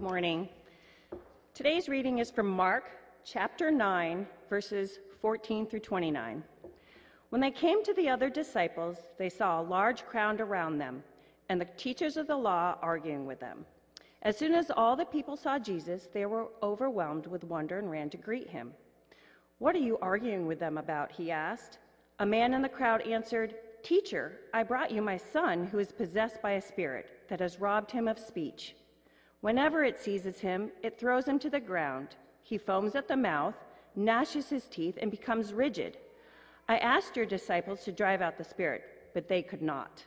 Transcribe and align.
Good 0.00 0.08
morning. 0.08 0.48
Today's 1.52 1.86
reading 1.86 2.20
is 2.20 2.30
from 2.30 2.48
Mark 2.48 2.84
chapter 3.22 3.70
9, 3.70 4.26
verses 4.48 4.98
14 5.20 5.66
through 5.66 5.80
29. 5.80 6.42
When 7.28 7.40
they 7.42 7.50
came 7.50 7.84
to 7.84 7.92
the 7.92 8.08
other 8.08 8.30
disciples, 8.30 8.96
they 9.18 9.28
saw 9.28 9.60
a 9.60 9.62
large 9.62 10.06
crowd 10.06 10.40
around 10.40 10.78
them 10.78 11.04
and 11.50 11.60
the 11.60 11.66
teachers 11.76 12.16
of 12.16 12.26
the 12.26 12.34
law 12.34 12.78
arguing 12.80 13.26
with 13.26 13.40
them. 13.40 13.66
As 14.22 14.38
soon 14.38 14.54
as 14.54 14.70
all 14.74 14.96
the 14.96 15.04
people 15.04 15.36
saw 15.36 15.58
Jesus, 15.58 16.08
they 16.14 16.24
were 16.24 16.48
overwhelmed 16.62 17.26
with 17.26 17.44
wonder 17.44 17.78
and 17.78 17.90
ran 17.90 18.08
to 18.08 18.16
greet 18.16 18.48
him. 18.48 18.72
What 19.58 19.76
are 19.76 19.80
you 19.80 19.98
arguing 20.00 20.46
with 20.46 20.58
them 20.58 20.78
about? 20.78 21.12
He 21.12 21.30
asked. 21.30 21.76
A 22.20 22.26
man 22.26 22.54
in 22.54 22.62
the 22.62 22.70
crowd 22.70 23.02
answered, 23.02 23.54
Teacher, 23.82 24.40
I 24.54 24.62
brought 24.62 24.92
you 24.92 25.02
my 25.02 25.18
son 25.18 25.66
who 25.66 25.78
is 25.78 25.92
possessed 25.92 26.40
by 26.40 26.52
a 26.52 26.62
spirit 26.62 27.28
that 27.28 27.40
has 27.40 27.60
robbed 27.60 27.90
him 27.90 28.08
of 28.08 28.18
speech. 28.18 28.76
Whenever 29.40 29.84
it 29.84 29.98
seizes 29.98 30.40
him, 30.40 30.70
it 30.82 30.98
throws 30.98 31.26
him 31.26 31.38
to 31.38 31.50
the 31.50 31.60
ground. 31.60 32.16
He 32.42 32.58
foams 32.58 32.94
at 32.94 33.08
the 33.08 33.16
mouth, 33.16 33.54
gnashes 33.96 34.48
his 34.48 34.68
teeth, 34.68 34.98
and 35.00 35.10
becomes 35.10 35.52
rigid. 35.52 35.98
I 36.68 36.78
asked 36.78 37.16
your 37.16 37.26
disciples 37.26 37.82
to 37.84 37.92
drive 37.92 38.22
out 38.22 38.36
the 38.36 38.44
spirit, 38.44 38.82
but 39.14 39.28
they 39.28 39.42
could 39.42 39.62
not. 39.62 40.04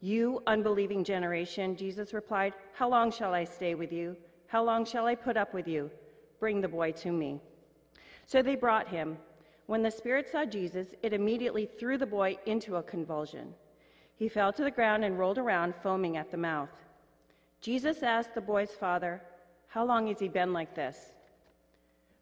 You 0.00 0.42
unbelieving 0.46 1.04
generation, 1.04 1.76
Jesus 1.76 2.12
replied, 2.12 2.54
How 2.74 2.88
long 2.88 3.10
shall 3.10 3.32
I 3.32 3.44
stay 3.44 3.74
with 3.74 3.92
you? 3.92 4.16
How 4.48 4.62
long 4.62 4.84
shall 4.84 5.06
I 5.06 5.14
put 5.14 5.36
up 5.36 5.54
with 5.54 5.66
you? 5.66 5.90
Bring 6.38 6.60
the 6.60 6.68
boy 6.68 6.92
to 6.92 7.12
me. 7.12 7.40
So 8.26 8.42
they 8.42 8.56
brought 8.56 8.88
him. 8.88 9.16
When 9.66 9.82
the 9.82 9.90
spirit 9.90 10.28
saw 10.28 10.44
Jesus, 10.44 10.88
it 11.02 11.12
immediately 11.12 11.66
threw 11.66 11.96
the 11.96 12.06
boy 12.06 12.36
into 12.46 12.76
a 12.76 12.82
convulsion. 12.82 13.54
He 14.16 14.28
fell 14.28 14.52
to 14.52 14.64
the 14.64 14.70
ground 14.70 15.04
and 15.04 15.18
rolled 15.18 15.38
around, 15.38 15.74
foaming 15.82 16.16
at 16.16 16.30
the 16.30 16.36
mouth. 16.36 16.68
Jesus 17.62 18.02
asked 18.02 18.34
the 18.34 18.40
boy's 18.40 18.72
father, 18.72 19.22
How 19.68 19.84
long 19.84 20.08
has 20.08 20.18
he 20.18 20.28
been 20.28 20.52
like 20.52 20.74
this? 20.74 21.12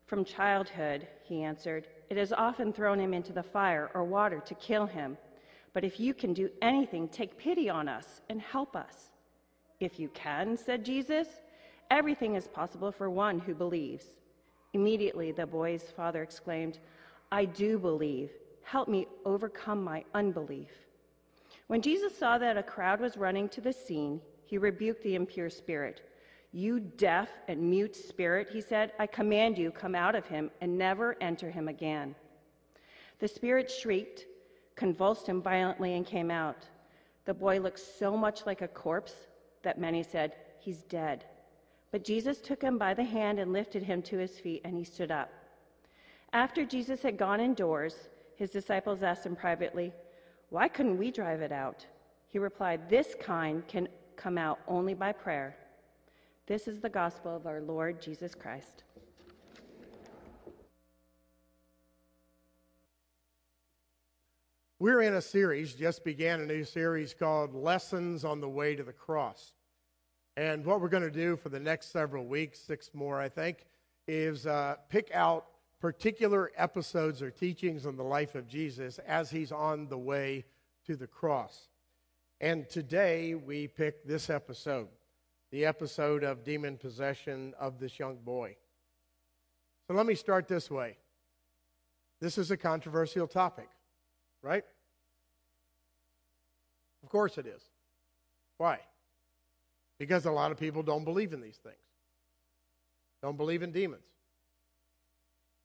From 0.05 0.22
childhood, 0.22 1.08
he 1.22 1.42
answered. 1.42 1.86
It 2.10 2.19
has 2.19 2.32
often 2.32 2.72
thrown 2.72 3.00
him 3.00 3.14
into 3.14 3.32
the 3.32 3.42
fire 3.42 3.91
or 3.94 4.05
water 4.05 4.41
to 4.44 4.55
kill 4.56 4.84
him. 4.84 5.16
But 5.72 5.82
if 5.82 5.98
you 5.98 6.12
can 6.12 6.34
do 6.34 6.50
anything, 6.60 7.08
take 7.08 7.38
pity 7.38 7.70
on 7.70 7.88
us 7.88 8.20
and 8.28 8.41
help 8.41 8.77
us. 8.77 9.12
If 9.78 9.98
you 9.98 10.10
can, 10.10 10.58
said 10.58 10.84
Jesus, 10.84 11.27
everything 11.91 12.34
is 12.34 12.47
possible 12.48 12.92
for 12.92 13.08
one 13.08 13.38
who 13.38 13.54
believes. 13.54 14.04
Immediately, 14.75 15.32
the 15.32 15.47
boy's 15.47 15.84
father 15.97 16.22
exclaimed, 16.22 16.78
I 17.32 17.47
do 17.47 17.78
believe. 17.78 18.30
Help 18.62 18.88
me 18.88 19.06
overcome 19.25 19.82
my 19.82 20.04
unbelief. 20.12 20.70
When 21.69 21.80
Jesus 21.80 22.14
saw 22.16 22.36
that 22.36 22.58
a 22.58 22.62
crowd 22.62 23.00
was 23.00 23.16
running 23.16 23.48
to 23.50 23.60
the 23.60 23.72
scene, 23.72 24.20
he 24.51 24.59
rebuked 24.59 25.05
the 25.05 25.15
impure 25.15 25.48
spirit. 25.48 26.03
You 26.51 26.81
deaf 26.81 27.29
and 27.47 27.70
mute 27.70 27.95
spirit, 27.95 28.48
he 28.51 28.61
said, 28.61 28.93
I 28.98 29.06
command 29.06 29.56
you, 29.56 29.70
come 29.70 29.95
out 29.95 30.17
of 30.17 30.27
him 30.27 30.51
and 30.61 30.77
never 30.77 31.17
enter 31.20 31.53
him 31.53 31.69
again. 31.69 32.17
The 33.21 33.28
spirit 33.28 33.71
shrieked, 33.71 34.27
convulsed 34.75 35.28
him 35.28 35.41
violently, 35.41 35.95
and 35.95 36.05
came 36.05 36.33
out. 36.33 36.67
The 37.27 37.34
boy 37.34 37.61
looked 37.61 37.78
so 37.78 38.17
much 38.17 38.45
like 38.45 38.61
a 38.61 38.67
corpse 38.67 39.15
that 39.62 39.78
many 39.78 40.03
said, 40.03 40.34
He's 40.59 40.83
dead. 40.83 41.25
But 41.93 42.03
Jesus 42.03 42.41
took 42.41 42.61
him 42.61 42.77
by 42.77 42.93
the 42.93 43.05
hand 43.05 43.39
and 43.39 43.53
lifted 43.53 43.84
him 43.84 44.03
to 44.03 44.19
his 44.19 44.37
feet, 44.37 44.62
and 44.65 44.77
he 44.77 44.83
stood 44.83 45.12
up. 45.12 45.33
After 46.33 46.65
Jesus 46.65 47.03
had 47.03 47.17
gone 47.17 47.41
indoors, 47.41 47.95
his 48.34 48.51
disciples 48.51 49.05
asked 49.05 49.25
him 49.25 49.37
privately, 49.37 49.93
Why 50.48 50.67
couldn't 50.67 50.98
we 50.98 51.12
drive 51.12 51.41
it 51.41 51.53
out? 51.53 51.87
He 52.27 52.41
replied, 52.41 52.91
This 52.91 53.15
kind 53.21 53.67
can 53.69 53.89
come 54.20 54.36
out 54.36 54.58
only 54.68 54.92
by 54.92 55.12
prayer. 55.12 55.56
This 56.46 56.68
is 56.68 56.78
the 56.78 56.90
gospel 56.90 57.34
of 57.34 57.46
our 57.46 57.62
Lord 57.62 58.02
Jesus 58.02 58.34
Christ. 58.34 58.84
We're 64.78 65.00
in 65.03 65.14
a 65.14 65.22
series, 65.22 65.75
just 65.75 66.04
began 66.04 66.41
a 66.41 66.47
new 66.47 66.64
series 66.64 67.14
called 67.14 67.54
Lessons 67.54 68.25
on 68.25 68.41
the 68.41 68.48
Way 68.48 68.76
to 68.76 68.82
the 68.82 68.92
Cross. 68.92 69.54
And 70.36 70.66
what 70.66 70.82
we're 70.82 70.88
going 70.88 71.03
to 71.03 71.10
do 71.10 71.36
for 71.36 71.48
the 71.48 71.60
next 71.60 71.91
several 71.91 72.26
weeks, 72.26 72.59
six 72.59 72.91
more, 72.92 73.19
I 73.19 73.28
think, 73.28 73.64
is 74.06 74.47
uh, 74.47 74.76
pick 74.91 75.10
out 75.14 75.47
particular 75.80 76.50
episodes 76.56 77.22
or 77.22 77.30
teachings 77.30 77.86
on 77.86 77.97
the 77.97 78.04
life 78.04 78.34
of 78.34 78.47
Jesus 78.47 78.98
as 79.06 79.30
he's 79.30 79.53
on 79.53 79.88
the 79.88 79.98
way 79.98 80.44
to 80.86 80.97
the 80.97 81.06
cross. 81.06 81.69
And 82.41 82.67
today 82.71 83.34
we 83.34 83.69
pick 83.69 84.06
this 84.06 84.31
episode, 84.31 84.89
the 85.51 85.67
episode 85.67 86.25
of 86.25 86.43
demon 86.43 86.78
possession 86.78 87.53
of 87.61 87.78
this 87.78 87.99
young 87.99 88.17
boy. 88.17 88.56
So 89.87 89.95
let 89.95 90.06
me 90.06 90.15
start 90.15 90.49
this 90.49 90.71
way. 90.71 90.97
This 92.19 92.39
is 92.39 92.51
a 92.51 92.56
controversial 92.56 93.27
topic, 93.27 93.69
right? 94.41 94.65
Of 97.03 97.11
course 97.11 97.37
it 97.37 97.47
is. 97.47 97.62
Why? 98.57 98.78
Because 99.99 100.25
a 100.25 100.31
lot 100.31 100.51
of 100.51 100.59
people 100.59 100.83
don't 100.83 101.05
believe 101.05 101.34
in 101.34 101.43
these 101.43 101.59
things, 101.59 101.77
don't 103.22 103.37
believe 103.37 103.62
in 103.62 103.71
demons. 103.71 104.03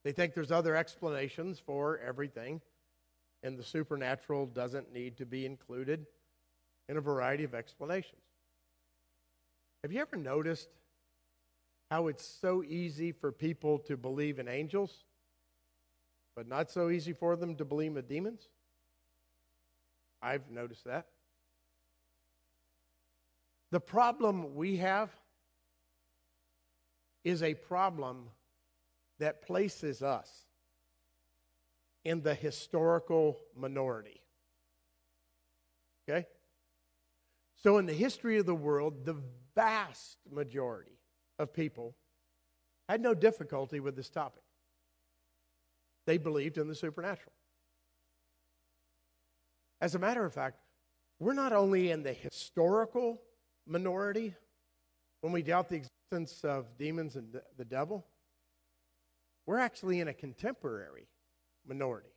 They 0.04 0.12
think 0.12 0.34
there's 0.34 0.52
other 0.52 0.76
explanations 0.76 1.58
for 1.58 2.00
everything, 2.00 2.60
and 3.44 3.58
the 3.58 3.64
supernatural 3.64 4.46
doesn't 4.46 4.94
need 4.94 5.16
to 5.18 5.26
be 5.26 5.46
included 5.46 6.06
in 6.88 6.98
a 6.98 7.02
variety 7.02 7.44
of 7.44 7.54
explanations. 7.54 8.22
Have 9.84 9.92
you 9.92 10.02
ever 10.02 10.18
noticed 10.18 10.70
how 11.92 12.08
it's 12.08 12.26
so 12.26 12.64
easy 12.64 13.12
for 13.12 13.32
people 13.32 13.80
to 13.80 13.96
believe 13.96 14.40
in 14.40 14.48
angels, 14.48 15.04
but 16.36 16.48
not 16.48 16.72
so 16.72 16.90
easy 16.90 17.14
for 17.14 17.36
them 17.36 17.56
to 17.56 17.66
believe 17.66 17.96
in 17.96 18.06
demons? 18.06 18.48
I've 20.22 20.50
noticed 20.50 20.86
that. 20.86 21.08
The 23.72 23.80
problem 23.80 24.56
we 24.56 24.78
have 24.78 25.10
is 27.24 27.44
a 27.44 27.54
problem 27.54 28.30
that 29.20 29.42
places 29.42 30.02
us 30.02 30.30
in 32.04 32.22
the 32.22 32.36
historical 32.36 33.40
minority. 33.56 34.22
Okay? 36.08 36.28
So, 37.66 37.80
in 37.80 37.88
the 37.88 37.94
history 37.94 38.38
of 38.38 38.46
the 38.46 38.54
world, 38.54 39.06
the 39.06 39.18
vast 39.56 40.20
majority 40.32 41.00
of 41.40 41.52
people 41.52 41.96
had 42.88 43.02
no 43.02 43.16
difficulty 43.16 43.80
with 43.80 43.96
this 43.96 44.08
topic. 44.08 44.44
They 46.06 46.20
believed 46.20 46.60
in 46.60 46.68
the 46.68 46.76
supernatural. 46.76 47.34
As 49.82 49.96
a 49.96 50.00
matter 50.00 50.24
of 50.24 50.32
fact, 50.32 50.60
we're 51.18 51.34
not 51.34 51.54
only 51.54 51.90
in 51.90 52.04
the 52.04 52.14
historical 52.14 53.20
minority 53.66 54.36
when 55.22 55.34
we 55.34 55.42
doubt 55.42 55.68
the 55.68 55.82
existence 56.12 56.44
of 56.44 56.78
demons 56.78 57.16
and 57.16 57.36
the 57.58 57.66
devil, 57.66 58.06
we're 59.48 59.58
actually 59.58 60.02
in 60.02 60.08
a 60.08 60.14
contemporary 60.14 61.08
minority. 61.68 62.15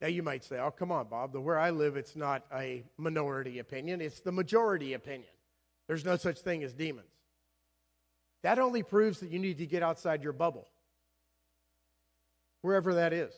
Now, 0.00 0.08
you 0.08 0.22
might 0.22 0.42
say, 0.44 0.58
oh, 0.58 0.70
come 0.70 0.90
on, 0.90 1.08
Bob, 1.08 1.32
the 1.32 1.40
where 1.40 1.58
I 1.58 1.70
live, 1.70 1.96
it's 1.96 2.16
not 2.16 2.44
a 2.54 2.84
minority 2.96 3.58
opinion, 3.58 4.00
it's 4.00 4.20
the 4.20 4.32
majority 4.32 4.94
opinion. 4.94 5.30
There's 5.88 6.04
no 6.04 6.16
such 6.16 6.38
thing 6.38 6.62
as 6.62 6.72
demons. 6.72 7.12
That 8.42 8.58
only 8.58 8.82
proves 8.82 9.20
that 9.20 9.30
you 9.30 9.38
need 9.38 9.58
to 9.58 9.66
get 9.66 9.82
outside 9.82 10.22
your 10.22 10.32
bubble, 10.32 10.68
wherever 12.62 12.94
that 12.94 13.12
is. 13.12 13.34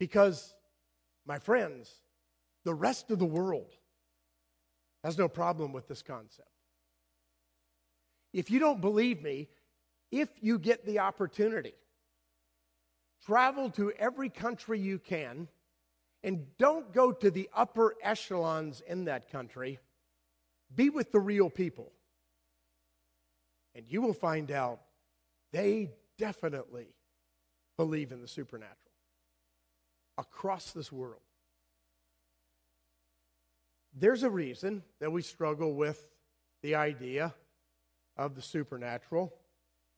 Because, 0.00 0.52
my 1.24 1.38
friends, 1.38 1.92
the 2.64 2.74
rest 2.74 3.12
of 3.12 3.20
the 3.20 3.24
world 3.24 3.70
has 5.04 5.16
no 5.16 5.28
problem 5.28 5.72
with 5.72 5.86
this 5.86 6.02
concept. 6.02 6.48
If 8.32 8.50
you 8.50 8.58
don't 8.58 8.80
believe 8.80 9.22
me, 9.22 9.48
if 10.10 10.28
you 10.40 10.58
get 10.58 10.84
the 10.84 10.98
opportunity, 10.98 11.74
travel 13.26 13.70
to 13.70 13.92
every 13.92 14.28
country 14.28 14.78
you 14.78 14.98
can 14.98 15.48
and 16.24 16.46
don't 16.58 16.92
go 16.92 17.12
to 17.12 17.30
the 17.30 17.48
upper 17.54 17.94
echelons 18.02 18.82
in 18.86 19.04
that 19.04 19.30
country. 19.30 19.78
Be 20.74 20.90
with 20.90 21.12
the 21.12 21.20
real 21.20 21.50
people. 21.50 21.92
And 23.74 23.86
you 23.88 24.02
will 24.02 24.12
find 24.12 24.50
out 24.50 24.80
they 25.52 25.90
definitely 26.18 26.94
believe 27.76 28.12
in 28.12 28.20
the 28.20 28.28
supernatural 28.28 28.76
across 30.18 30.72
this 30.72 30.92
world. 30.92 31.22
There's 33.94 34.22
a 34.22 34.30
reason 34.30 34.82
that 35.00 35.10
we 35.10 35.22
struggle 35.22 35.74
with 35.74 36.10
the 36.62 36.76
idea 36.76 37.34
of 38.16 38.34
the 38.34 38.42
supernatural, 38.42 39.34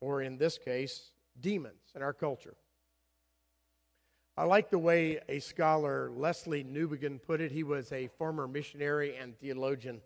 or 0.01 0.23
in 0.23 0.39
this 0.39 0.59
case, 0.59 1.11
demons 1.41 1.93
in 1.95 2.03
our 2.03 2.13
culture. 2.13 2.57
I 4.37 4.45
like 4.45 4.71
the 4.71 4.79
way 4.79 5.21
a 5.29 5.39
scholar, 5.39 6.11
Lesslie 6.11 6.65
Newbigin, 6.65 7.23
put 7.23 7.41
it. 7.41 7.53
He 7.53 7.63
was 7.63 7.93
a 7.93 8.09
former 8.19 8.49
missionary 8.49 9.17
and 9.17 9.39
theologian. 9.39 10.01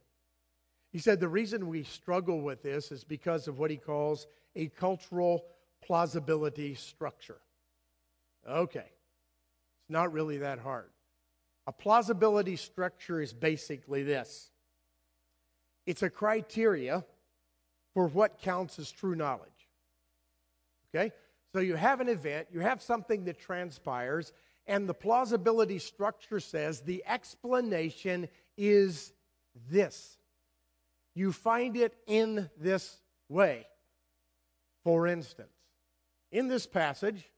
He 0.93 0.99
said 0.99 1.21
the 1.21 1.29
reason 1.29 1.69
we 1.69 1.83
struggle 1.83 2.41
with 2.41 2.63
this 2.63 2.93
is 2.93 3.05
because 3.05 3.49
of 3.49 3.59
what 3.59 3.71
he 3.71 3.79
calls 3.79 4.27
a 4.55 4.69
cultural 4.69 5.45
plausibility 5.83 6.75
structure. 6.75 7.41
Okay, 8.49 8.81
it's 8.81 9.91
not 9.91 10.13
really 10.13 10.39
that 10.39 10.59
hard. 10.59 10.91
A 11.67 11.73
plausibility 11.73 12.57
structure 12.57 13.21
is 13.21 13.33
basically 13.33 14.03
this 14.03 14.51
it's 15.87 16.03
a 16.03 16.11
criteria 16.11 17.03
for 17.95 18.09
what 18.09 18.43
counts 18.43 18.79
as 18.79 18.91
true 18.91 19.15
knowledge. 19.15 19.69
Okay? 20.95 21.13
So 21.53 21.61
you 21.61 21.77
have 21.77 22.01
an 22.01 22.09
event, 22.09 22.49
you 22.53 22.61
have 22.61 22.83
something 22.83 23.25
that 23.25 23.39
transpires, 23.39 24.33
and 24.67 24.89
the 24.89 24.95
plausibility 24.95 25.79
structure 25.79 26.41
says 26.41 26.81
the 26.81 27.03
explanation 27.07 28.29
is 28.57 29.13
this. 29.71 30.19
You 31.15 31.33
find 31.33 31.77
it 31.77 31.97
in 32.07 32.51
this 32.61 32.99
way. 33.29 33.67
For 34.85 35.07
instance, 35.07 35.53
in 36.31 36.49
this 36.49 36.67
passage, 36.67 37.31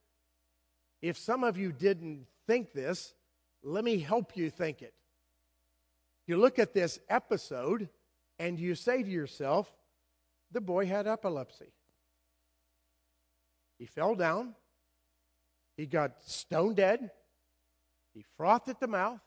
if 1.01 1.17
some 1.17 1.45
of 1.45 1.57
you 1.57 1.73
didn't 1.73 2.27
think 2.47 2.73
this, 2.73 3.15
let 3.62 3.85
me 3.85 3.99
help 3.99 4.37
you 4.37 4.51
think 4.51 4.83
it. 4.83 4.95
You 6.27 6.37
look 6.37 6.59
at 6.59 6.75
this 6.75 6.99
episode 7.09 7.89
and 8.39 8.59
you 8.59 8.75
say 8.75 9.03
to 9.03 9.09
yourself, 9.09 9.73
the 10.51 10.61
boy 10.61 10.87
had 10.87 11.07
epilepsy. 11.07 11.73
He 13.81 13.87
fell 13.87 14.15
down. 14.15 14.55
He 15.79 15.87
got 15.87 16.23
stone 16.23 16.75
dead. 16.75 17.11
He 18.12 18.23
frothed 18.37 18.69
at 18.69 18.79
the 18.79 18.87
mouth. 18.87 19.23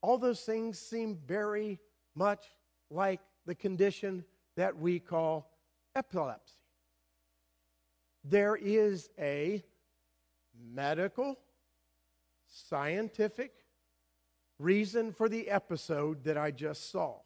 All 0.00 0.16
those 0.16 0.40
things 0.40 0.78
seem 0.78 1.18
very 1.26 1.78
much 2.14 2.46
like 2.90 3.20
the 3.44 3.54
condition 3.54 4.24
that 4.56 4.78
we 4.78 4.98
call 4.98 5.50
epilepsy. 5.94 6.54
There 8.24 8.56
is 8.56 9.10
a 9.18 9.62
medical, 10.58 11.38
scientific 12.46 13.52
reason 14.58 15.12
for 15.12 15.28
the 15.28 15.50
episode 15.50 16.24
that 16.24 16.38
I 16.38 16.52
just 16.52 16.90
saw. 16.90 17.16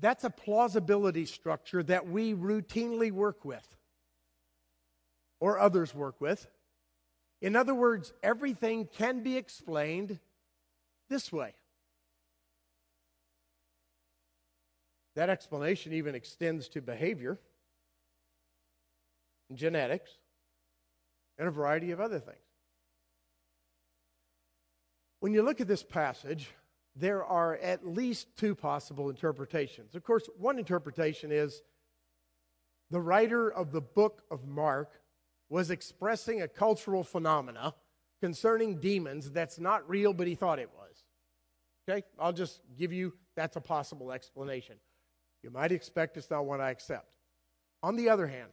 That's 0.00 0.24
a 0.24 0.30
plausibility 0.30 1.26
structure 1.26 1.82
that 1.82 2.08
we 2.08 2.32
routinely 2.32 3.12
work 3.12 3.44
with 3.44 3.75
or 5.40 5.58
others 5.58 5.94
work 5.94 6.20
with. 6.20 6.46
In 7.42 7.56
other 7.56 7.74
words, 7.74 8.12
everything 8.22 8.88
can 8.96 9.22
be 9.22 9.36
explained 9.36 10.18
this 11.08 11.32
way. 11.32 11.54
That 15.14 15.30
explanation 15.30 15.92
even 15.92 16.14
extends 16.14 16.68
to 16.70 16.82
behavior, 16.82 17.38
and 19.48 19.58
genetics, 19.58 20.10
and 21.38 21.48
a 21.48 21.50
variety 21.50 21.90
of 21.90 22.00
other 22.00 22.18
things. 22.18 22.38
When 25.20 25.32
you 25.32 25.42
look 25.42 25.60
at 25.60 25.68
this 25.68 25.82
passage, 25.82 26.50
there 26.94 27.24
are 27.24 27.56
at 27.56 27.86
least 27.86 28.28
two 28.36 28.54
possible 28.54 29.10
interpretations. 29.10 29.94
Of 29.94 30.04
course, 30.04 30.28
one 30.38 30.58
interpretation 30.58 31.30
is 31.32 31.62
the 32.90 33.00
writer 33.00 33.50
of 33.50 33.72
the 33.72 33.80
book 33.80 34.22
of 34.30 34.46
Mark 34.46 34.90
was 35.48 35.70
expressing 35.70 36.42
a 36.42 36.48
cultural 36.48 37.04
phenomena 37.04 37.74
concerning 38.20 38.80
demons 38.80 39.30
that's 39.30 39.58
not 39.58 39.88
real, 39.88 40.12
but 40.12 40.26
he 40.26 40.34
thought 40.34 40.58
it 40.58 40.70
was. 40.74 41.04
Okay? 41.88 42.04
I'll 42.18 42.32
just 42.32 42.60
give 42.76 42.92
you 42.92 43.12
that's 43.36 43.56
a 43.56 43.60
possible 43.60 44.12
explanation. 44.12 44.76
You 45.42 45.50
might 45.50 45.72
expect 45.72 46.16
it's 46.16 46.30
not 46.30 46.46
one 46.46 46.60
I 46.60 46.70
accept. 46.70 47.16
On 47.82 47.96
the 47.96 48.08
other 48.08 48.26
hand, 48.26 48.50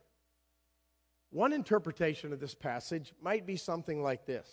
one 1.31 1.53
interpretation 1.53 2.31
of 2.31 2.39
this 2.39 2.53
passage 2.53 3.13
might 3.21 3.47
be 3.47 3.55
something 3.55 4.03
like 4.03 4.25
this. 4.25 4.47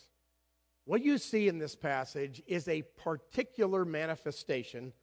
What 0.87 1.05
you 1.05 1.19
see 1.19 1.49
in 1.49 1.59
this 1.59 1.77
passage 1.77 2.43
is 2.47 2.67
a 2.67 2.83
particular 2.97 3.85
manifestation 3.85 4.95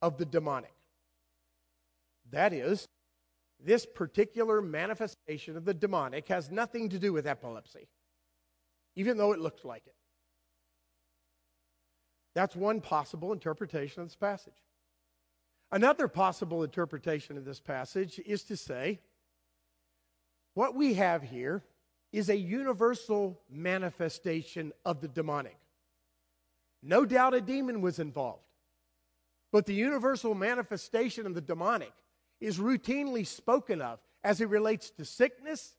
of 0.00 0.18
the 0.18 0.24
demonic. 0.24 0.74
That 2.30 2.52
is, 2.52 2.88
this 3.64 3.86
particular 3.86 4.60
manifestation 4.60 5.56
of 5.56 5.64
the 5.64 5.74
demonic 5.74 6.28
has 6.28 6.50
nothing 6.50 6.88
to 6.90 6.98
do 6.98 7.12
with 7.12 7.26
epilepsy, 7.26 7.88
even 8.96 9.16
though 9.16 9.32
it 9.32 9.40
looks 9.40 9.64
like 9.64 9.86
it. 9.86 9.94
That's 12.34 12.56
one 12.56 12.80
possible 12.80 13.32
interpretation 13.32 14.02
of 14.02 14.08
this 14.08 14.16
passage. 14.16 14.54
Another 15.70 16.08
possible 16.08 16.64
interpretation 16.64 17.36
of 17.36 17.44
this 17.44 17.60
passage 17.60 18.20
is 18.26 18.42
to 18.44 18.56
say 18.56 19.00
what 20.54 20.74
we 20.74 20.94
have 20.94 21.22
here 21.22 21.62
is 22.12 22.28
a 22.28 22.36
universal 22.36 23.40
manifestation 23.50 24.72
of 24.84 25.00
the 25.00 25.08
demonic. 25.08 25.56
No 26.82 27.06
doubt 27.06 27.32
a 27.32 27.40
demon 27.40 27.80
was 27.80 27.98
involved, 27.98 28.42
but 29.50 29.66
the 29.66 29.74
universal 29.74 30.34
manifestation 30.34 31.26
of 31.26 31.34
the 31.34 31.40
demonic 31.40 31.92
is 32.42 32.58
routinely 32.58 33.26
spoken 33.26 33.80
of 33.80 34.00
as 34.24 34.40
it 34.40 34.48
relates 34.48 34.90
to 34.90 35.04
sickness 35.04 35.76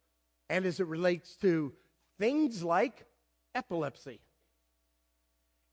and 0.50 0.66
as 0.66 0.80
it 0.80 0.88
relates 0.88 1.36
to 1.36 1.74
things 2.18 2.64
like 2.64 3.06
epilepsy. 3.54 4.22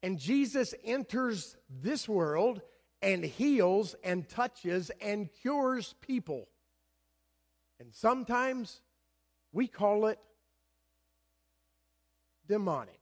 And 0.02 0.18
Jesus 0.18 0.74
enters 0.84 1.56
this 1.68 2.08
world 2.08 2.60
and 3.02 3.24
heals 3.24 3.94
and 4.02 4.28
touches 4.28 4.90
and 5.00 5.28
cures 5.42 5.94
people. 6.00 6.48
And 7.78 7.94
sometimes 7.94 8.80
we 9.52 9.68
call 9.68 10.06
it 10.06 10.18
demonic. 12.48 13.00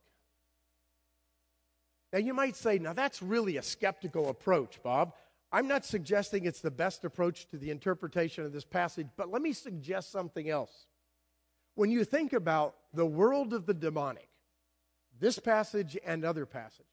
Now, 2.12 2.18
you 2.18 2.34
might 2.34 2.56
say, 2.56 2.78
now 2.78 2.92
that's 2.92 3.22
really 3.22 3.56
a 3.56 3.62
skeptical 3.62 4.28
approach, 4.28 4.82
Bob. 4.82 5.14
I'm 5.50 5.66
not 5.66 5.84
suggesting 5.84 6.44
it's 6.44 6.60
the 6.60 6.70
best 6.70 7.04
approach 7.04 7.46
to 7.48 7.56
the 7.56 7.70
interpretation 7.70 8.44
of 8.44 8.52
this 8.52 8.64
passage, 8.64 9.08
but 9.16 9.30
let 9.30 9.40
me 9.40 9.52
suggest 9.52 10.12
something 10.12 10.48
else. 10.48 10.86
When 11.74 11.90
you 11.90 12.04
think 12.04 12.32
about 12.32 12.74
the 12.92 13.06
world 13.06 13.54
of 13.54 13.64
the 13.64 13.74
demonic, 13.74 14.28
this 15.18 15.38
passage 15.38 15.96
and 16.04 16.24
other 16.24 16.44
passages, 16.44 16.84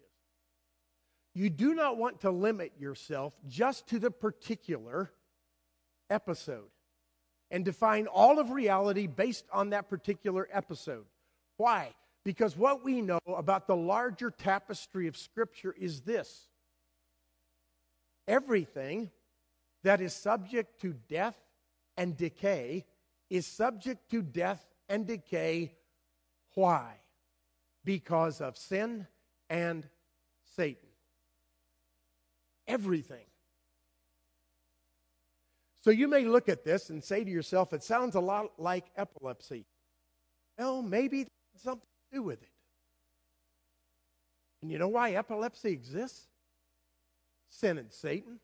you 1.33 1.49
do 1.49 1.73
not 1.75 1.97
want 1.97 2.21
to 2.21 2.31
limit 2.31 2.71
yourself 2.79 3.35
just 3.47 3.87
to 3.87 3.99
the 3.99 4.11
particular 4.11 5.11
episode 6.09 6.69
and 7.51 7.65
define 7.65 8.07
all 8.07 8.39
of 8.39 8.51
reality 8.51 9.05
based 9.05 9.45
on 9.51 9.71
that 9.71 9.89
particular 9.89 10.47
episode. 10.51 11.05
Why? 11.57 11.93
Because 12.23 12.55
what 12.55 12.83
we 12.83 13.01
know 13.01 13.19
about 13.27 13.67
the 13.67 13.75
larger 13.75 14.31
tapestry 14.31 15.07
of 15.07 15.17
Scripture 15.17 15.75
is 15.77 16.01
this 16.01 16.47
Everything 18.27 19.11
that 19.83 20.01
is 20.01 20.13
subject 20.13 20.81
to 20.81 20.93
death 21.07 21.37
and 21.97 22.17
decay 22.17 22.85
is 23.29 23.45
subject 23.45 24.09
to 24.11 24.21
death 24.21 24.65
and 24.89 25.05
decay. 25.05 25.73
Why? 26.53 26.95
Because 27.83 28.41
of 28.41 28.57
sin 28.57 29.07
and 29.49 29.87
Satan. 30.55 30.89
Everything. 32.67 33.25
So 35.81 35.91
you 35.91 36.07
may 36.07 36.25
look 36.25 36.49
at 36.49 36.63
this 36.63 36.89
and 36.89 37.03
say 37.03 37.23
to 37.23 37.29
yourself, 37.29 37.71
it 37.71 37.83
sounds 37.83 38.15
a 38.15 38.19
lot 38.19 38.53
like 38.57 38.85
epilepsy. 38.97 39.65
Well, 40.57 40.81
maybe 40.81 41.27
something 41.57 41.87
to 42.11 42.17
do 42.17 42.23
with 42.23 42.41
it. 42.41 42.49
And 44.63 44.71
you 44.71 44.79
know 44.79 44.87
why 44.87 45.11
epilepsy 45.11 45.69
exists? 45.69 46.27
Sin 47.49 47.77
and 47.77 47.91
Satan. 47.91 48.39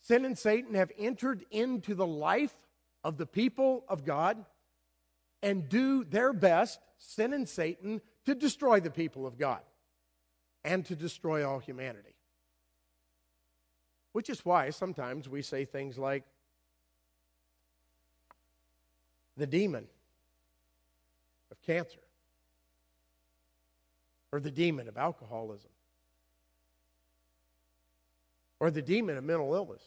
Sin 0.00 0.24
and 0.24 0.36
Satan 0.36 0.74
have 0.74 0.90
entered 0.98 1.44
into 1.50 1.94
the 1.94 2.06
life 2.06 2.54
of 3.04 3.18
the 3.18 3.26
people 3.26 3.84
of 3.88 4.04
God 4.04 4.44
and 5.42 5.68
do 5.68 6.04
their 6.04 6.32
best, 6.32 6.80
sin 6.98 7.32
and 7.32 7.48
Satan, 7.48 8.00
to 8.26 8.34
destroy 8.34 8.80
the 8.80 8.90
people 8.90 9.26
of 9.26 9.38
God 9.38 9.60
and 10.64 10.84
to 10.86 10.94
destroy 10.94 11.48
all 11.48 11.58
humanity. 11.58 12.14
Which 14.12 14.30
is 14.30 14.44
why 14.44 14.70
sometimes 14.70 15.28
we 15.28 15.42
say 15.42 15.64
things 15.64 15.98
like, 15.98 16.24
the 19.36 19.46
demon 19.46 19.86
of 21.50 21.60
cancer, 21.62 21.98
or 24.30 24.40
the 24.40 24.50
demon 24.50 24.88
of 24.88 24.96
alcoholism, 24.98 25.71
or 28.62 28.70
the 28.70 28.80
demon 28.80 29.16
of 29.16 29.24
mental 29.24 29.52
illness. 29.54 29.82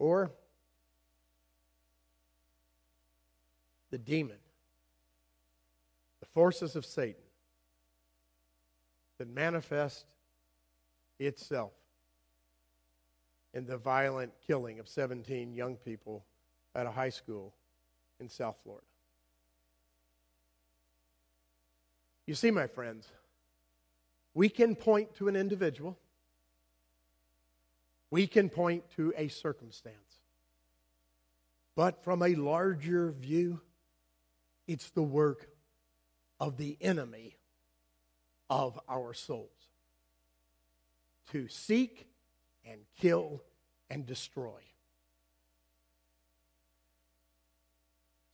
Or 0.00 0.32
the 3.92 3.98
demon, 3.98 4.38
the 6.18 6.26
forces 6.26 6.74
of 6.74 6.84
Satan, 6.84 7.22
that 9.18 9.28
manifest 9.28 10.06
itself 11.20 11.70
in 13.54 13.64
the 13.64 13.76
violent 13.76 14.32
killing 14.44 14.80
of 14.80 14.88
17 14.88 15.54
young 15.54 15.76
people 15.76 16.24
at 16.74 16.84
a 16.84 16.90
high 16.90 17.10
school 17.10 17.54
in 18.18 18.28
South 18.28 18.56
Florida. 18.64 18.84
You 22.26 22.34
see, 22.34 22.50
my 22.50 22.66
friends, 22.66 23.06
we 24.36 24.50
can 24.50 24.76
point 24.76 25.14
to 25.14 25.28
an 25.28 25.34
individual, 25.34 25.96
we 28.10 28.26
can 28.26 28.50
point 28.50 28.84
to 28.94 29.10
a 29.16 29.28
circumstance. 29.28 29.96
But 31.74 32.04
from 32.04 32.22
a 32.22 32.34
larger 32.34 33.12
view, 33.12 33.62
it's 34.68 34.90
the 34.90 35.02
work 35.02 35.48
of 36.38 36.58
the 36.58 36.76
enemy 36.82 37.38
of 38.50 38.78
our 38.90 39.14
souls 39.14 39.48
to 41.32 41.48
seek 41.48 42.06
and 42.66 42.82
kill 43.00 43.42
and 43.88 44.04
destroy. 44.04 44.60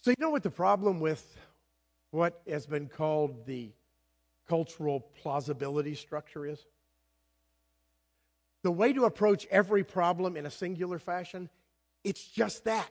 So, 0.00 0.10
you 0.10 0.16
know 0.18 0.30
what 0.30 0.42
the 0.42 0.50
problem 0.50 0.98
with 0.98 1.38
what 2.10 2.42
has 2.48 2.66
been 2.66 2.88
called 2.88 3.46
the 3.46 3.70
cultural 4.52 5.00
plausibility 5.22 5.94
structure 5.94 6.44
is? 6.44 6.58
The 8.62 8.70
way 8.70 8.92
to 8.92 9.06
approach 9.06 9.46
every 9.50 9.82
problem 9.82 10.36
in 10.36 10.44
a 10.44 10.50
singular 10.50 10.98
fashion, 10.98 11.48
it's 12.04 12.22
just 12.22 12.64
that. 12.64 12.90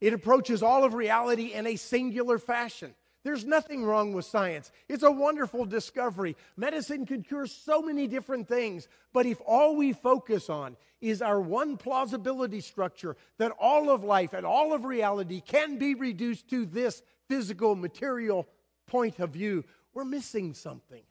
It 0.00 0.14
approaches 0.14 0.62
all 0.62 0.84
of 0.84 0.94
reality 0.94 1.52
in 1.52 1.66
a 1.66 1.76
singular 1.76 2.38
fashion. 2.38 2.94
There's 3.24 3.44
nothing 3.44 3.84
wrong 3.84 4.14
with 4.14 4.24
science. 4.24 4.72
It's 4.88 5.02
a 5.02 5.10
wonderful 5.10 5.66
discovery. 5.66 6.34
Medicine 6.56 7.04
could 7.04 7.28
cure 7.28 7.46
so 7.46 7.82
many 7.82 8.06
different 8.06 8.48
things. 8.48 8.88
But 9.12 9.26
if 9.26 9.38
all 9.46 9.76
we 9.76 9.92
focus 9.92 10.48
on 10.48 10.78
is 11.02 11.20
our 11.20 11.42
one 11.42 11.76
plausibility 11.76 12.62
structure, 12.62 13.18
that 13.36 13.52
all 13.60 13.90
of 13.90 14.02
life 14.02 14.32
and 14.32 14.46
all 14.46 14.72
of 14.72 14.86
reality 14.86 15.42
can 15.42 15.76
be 15.76 15.94
reduced 15.94 16.48
to 16.48 16.64
this 16.64 17.02
physical, 17.28 17.76
material 17.76 18.48
point 18.86 19.20
of 19.20 19.30
view, 19.30 19.64
we're 19.94 20.04
missing 20.04 20.54
something. 20.54 21.02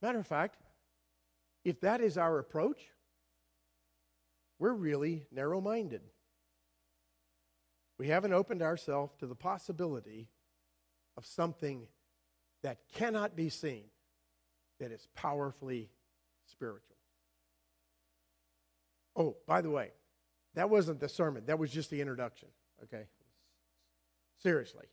Matter 0.00 0.18
of 0.18 0.26
fact, 0.26 0.56
if 1.64 1.80
that 1.80 2.00
is 2.00 2.18
our 2.18 2.38
approach, 2.38 2.80
we're 4.58 4.72
really 4.72 5.26
narrow 5.30 5.60
minded. 5.60 6.02
We 7.98 8.08
haven't 8.08 8.32
opened 8.32 8.62
ourselves 8.62 9.14
to 9.20 9.26
the 9.26 9.34
possibility 9.34 10.28
of 11.16 11.24
something 11.24 11.86
that 12.62 12.78
cannot 12.94 13.36
be 13.36 13.48
seen, 13.48 13.84
that 14.80 14.90
is 14.90 15.06
powerfully 15.14 15.90
spiritual. 16.50 16.96
Oh, 19.14 19.36
by 19.46 19.60
the 19.60 19.70
way, 19.70 19.90
that 20.54 20.70
wasn't 20.70 21.00
the 21.00 21.08
sermon, 21.08 21.44
that 21.46 21.58
was 21.58 21.70
just 21.70 21.90
the 21.90 22.00
introduction, 22.00 22.48
okay? 22.84 23.04
Seriously. 24.42 24.86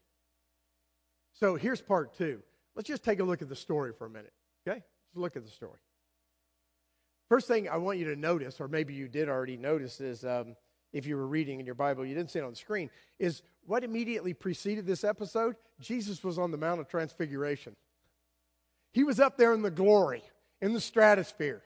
So 1.40 1.56
here's 1.56 1.82
part 1.82 2.18
two. 2.18 2.42
Let's 2.76 2.88
just 2.88 3.04
take 3.04 3.20
a 3.20 3.24
look 3.24 3.42
at 3.42 3.50
the 3.50 3.56
story 3.56 3.94
for 3.98 4.06
a 4.06 4.10
minute, 4.10 4.34
okay? 4.68 4.84
Let's 5.14 5.16
look 5.16 5.36
at 5.38 5.46
the 5.46 5.52
story. 5.52 5.80
First 7.30 7.48
thing 7.48 7.70
I 7.70 7.78
want 7.78 7.98
you 7.98 8.06
to 8.06 8.16
notice, 8.16 8.60
or 8.60 8.68
maybe 8.68 8.94
you 8.94 9.08
did 9.08 9.30
already 9.30 9.56
notice, 9.56 10.02
is 10.02 10.26
um, 10.26 10.56
if 10.92 11.06
you 11.06 11.16
were 11.16 11.28
reading 11.28 11.60
in 11.60 11.66
your 11.66 11.76
Bible, 11.76 12.06
you 12.06 12.16
didn't 12.16 12.32
see 12.32 12.40
it 12.40 12.44
on 12.44 12.52
the 12.52 12.56
screen, 12.56 12.90
is 13.20 13.42
what 13.66 13.84
immediately 13.84 14.34
preceded 14.34 14.86
this 14.86 15.04
episode? 15.04 15.56
Jesus 15.80 16.24
was 16.24 16.38
on 16.38 16.52
the 16.52 16.58
Mount 16.58 16.82
of 16.82 16.88
Transfiguration. 16.88 17.76
He 18.92 19.04
was 19.04 19.20
up 19.20 19.38
there 19.38 19.54
in 19.54 19.62
the 19.62 19.72
glory, 19.72 20.24
in 20.62 20.74
the 20.74 20.82
stratosphere. 20.82 21.62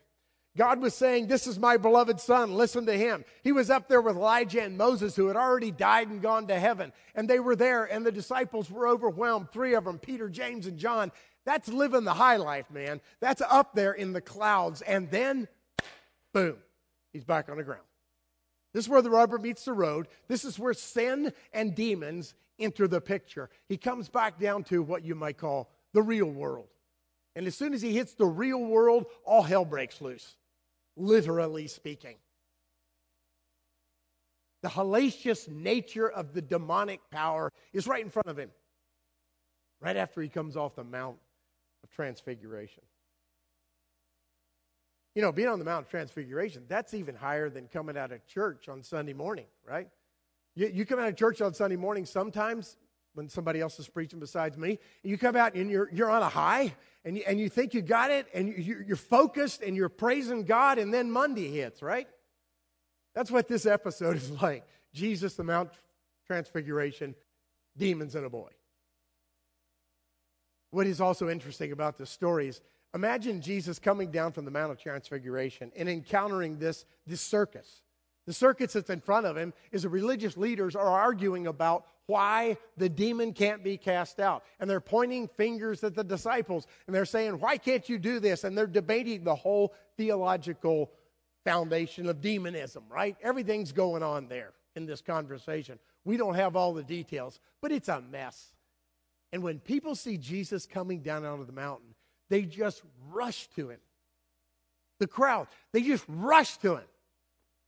God 0.55 0.81
was 0.81 0.93
saying, 0.93 1.27
This 1.27 1.48
is 1.48 1.57
my 1.57 1.77
beloved 1.77 2.19
son, 2.19 2.53
listen 2.53 2.86
to 2.86 2.98
him. 2.98 3.25
He 3.43 3.51
was 3.51 3.69
up 3.69 3.88
there 3.88 4.01
with 4.01 4.15
Elijah 4.15 4.62
and 4.62 4.77
Moses, 4.77 5.15
who 5.15 5.27
had 5.27 5.36
already 5.36 5.72
died 5.72 6.10
and 6.10 6.22
gone 6.22 6.48
to 6.48 6.60
heaven. 6.60 6.93
And 7.15 7.27
they 7.27 7.39
were 7.39 7.55
there, 7.55 7.86
and 7.86 8.05
the 8.05 8.12
disciples 8.12 8.69
were 8.69 8.88
overwhelmed. 8.88 9.51
Three 9.51 9.74
of 9.74 9.86
them, 9.86 9.98
Peter, 9.98 10.29
James, 10.29 10.67
and 10.67 10.77
John. 10.77 11.12
That's 11.45 11.67
living 11.67 12.03
the 12.03 12.13
high 12.13 12.38
life, 12.38 12.69
man. 12.72 13.01
That's 13.19 13.41
up 13.41 13.74
there 13.74 13.93
in 13.93 14.13
the 14.13 14.22
clouds. 14.22 14.81
And 14.81 15.10
then, 15.10 15.48
boom, 16.33 16.57
he's 17.12 17.25
back 17.25 17.50
on 17.50 17.57
the 17.57 17.63
ground. 17.63 17.81
This 18.74 18.86
is 18.86 18.89
where 18.89 19.01
the 19.01 19.10
rubber 19.10 19.38
meets 19.38 19.65
the 19.65 19.74
road. 19.74 20.07
This 20.27 20.45
is 20.45 20.57
where 20.57 20.74
sin 20.74 21.33
and 21.51 21.75
demons 21.75 22.33
enter 22.60 22.88
the 22.88 23.01
picture. 23.01 23.50
He 23.67 23.77
comes 23.77 24.10
back 24.10 24.39
down 24.39 24.63
to 24.65 24.81
what 24.81 25.03
you 25.03 25.15
might 25.15 25.38
call 25.38 25.72
the 25.93 26.01
real 26.01 26.29
world. 26.29 26.67
And 27.36 27.48
as 27.48 27.55
soon 27.55 27.74
as 27.74 27.81
he 27.81 27.93
hits 27.93 28.13
the 28.13 28.25
real 28.25 28.63
world, 28.63 29.05
all 29.25 29.41
hell 29.41 29.65
breaks 29.65 30.01
loose, 30.01 30.36
literally 30.95 31.67
speaking. 31.67 32.15
The 34.62 34.69
hellacious 34.69 35.50
nature 35.50 36.09
of 36.09 36.33
the 36.33 36.41
demonic 36.41 37.01
power 37.12 37.51
is 37.73 37.85
right 37.85 38.03
in 38.03 38.09
front 38.09 38.27
of 38.27 38.38
him, 38.38 38.50
right 39.81 39.97
after 39.97 40.21
he 40.21 40.29
comes 40.29 40.55
off 40.55 40.75
the 40.75 40.83
Mount 40.83 41.17
of 41.83 41.89
Transfiguration. 41.91 42.83
You 45.15 45.21
know, 45.21 45.31
being 45.31 45.50
on 45.50 45.59
the 45.59 45.65
Mount 45.65 45.85
of 45.85 45.91
Transfiguration, 45.91 46.63
that's 46.67 46.93
even 46.93 47.13
higher 47.13 47.50
than 47.50 47.67
coming 47.67 47.97
out 47.97 48.12
of 48.12 48.25
church 48.25 48.69
on 48.69 48.81
Sunday 48.81 49.13
morning, 49.13 49.45
right? 49.67 49.89
You, 50.55 50.67
you 50.67 50.85
come 50.85 51.00
out 51.00 51.09
of 51.09 51.15
church 51.15 51.41
on 51.41 51.53
Sunday 51.53 51.75
morning 51.75 52.05
sometimes 52.05 52.77
when 53.13 53.29
somebody 53.29 53.62
else 53.62 53.79
is 53.79 53.88
preaching 53.88 54.20
besides 54.20 54.58
me, 54.58 54.79
and 55.03 55.12
you 55.12 55.17
come 55.17 55.36
out 55.36 55.55
and 55.55 55.70
you're, 55.70 55.89
you're 55.91 56.10
on 56.10 56.22
a 56.22 56.29
high, 56.29 56.74
and 57.05 57.17
you, 57.17 57.24
and 57.27 57.39
you 57.39 57.50
think 57.50 57.74
you 57.74 57.82
got 57.82 58.12
it, 58.12 58.27
and 58.34 58.50
you, 58.50 58.84
you're 58.86 58.96
focused, 58.96 59.62
and 59.62 59.75
you're 59.75 59.89
praising 59.89 60.43
God, 60.43 60.77
and 60.77 60.93
then 60.93 61.12
Monday 61.12 61.50
hits, 61.50 61.82
right? 61.82 62.08
That's 63.13 63.29
what 63.29 63.48
this 63.48 63.65
episode 63.65 64.17
is 64.17 64.29
like. 64.41 64.65
Jesus, 64.93 65.36
the 65.36 65.43
Mount 65.43 65.70
Transfiguration, 66.27 67.15
demons, 67.77 68.15
and 68.15 68.25
a 68.25 68.29
boy. 68.29 68.50
What 70.72 70.88
is 70.88 71.01
also 71.01 71.29
interesting 71.29 71.72
about 71.72 71.98
this 71.98 72.10
story 72.10 72.48
is 72.48 72.62
imagine 72.96 73.41
Jesus 73.41 73.77
coming 73.77 74.10
down 74.10 74.32
from 74.32 74.46
the 74.46 74.51
Mount 74.51 74.72
of 74.72 74.79
Transfiguration 74.79 75.72
and 75.75 75.88
encountering 75.88 76.58
this, 76.58 76.86
this 77.05 77.22
circus. 77.22 77.82
The 78.25 78.34
circus 78.34 78.74
that's 78.74 78.89
in 78.89 79.01
front 79.01 79.25
of 79.25 79.36
him 79.36 79.53
is 79.72 79.84
the 79.84 79.89
religious 79.89 80.38
leaders 80.38 80.75
are 80.75 80.88
arguing 80.88 81.48
about 81.48 81.86
why 82.06 82.58
the 82.77 82.89
demon 82.89 83.34
can't 83.34 83.63
be 83.63 83.77
cast 83.77 84.20
out. 84.20 84.44
And 84.60 84.70
they're 84.70 84.80
pointing 84.80 85.27
fingers 85.27 85.84
at 85.84 85.96
the 85.96 86.03
disciples 86.03 86.68
and 86.88 86.96
they're 86.96 87.06
saying, 87.06 87.39
Why 87.39 87.58
can't 87.58 87.88
you 87.88 87.98
do 87.98 88.20
this? 88.20 88.44
And 88.44 88.58
they're 88.58 88.68
debating 88.68 89.24
the 89.24 89.36
whole 89.36 89.74
theological 89.98 90.92
foundation 91.44 92.08
of 92.08 92.22
demonism, 92.22 92.84
right? 92.89 93.18
Everything's 93.22 93.72
going 93.72 94.03
on 94.03 94.27
there 94.27 94.53
in 94.75 94.86
this 94.86 95.01
conversation. 95.01 95.77
We 96.06 96.18
don't 96.18 96.36
have 96.36 96.56
all 96.56 96.74
the 96.74 96.84
details, 96.84 97.39
but 97.62 97.72
it's 97.72 97.89
a 97.89 98.01
mess. 98.01 98.53
And 99.32 99.44
when 99.44 99.60
people 99.60 99.96
see 99.96 100.18
Jesus 100.18 100.65
coming 100.65 101.01
down 101.01 101.25
out 101.25 101.39
of 101.39 101.48
the 101.48 101.53
mountain, 101.53 101.96
they 102.30 102.44
just 102.44 102.84
rush 103.12 103.48
to 103.56 103.70
him. 103.70 103.80
The 105.00 105.08
crowd, 105.08 105.48
they 105.72 105.82
just 105.82 106.06
rush 106.08 106.58
to 106.58 106.75
him. 106.75 106.88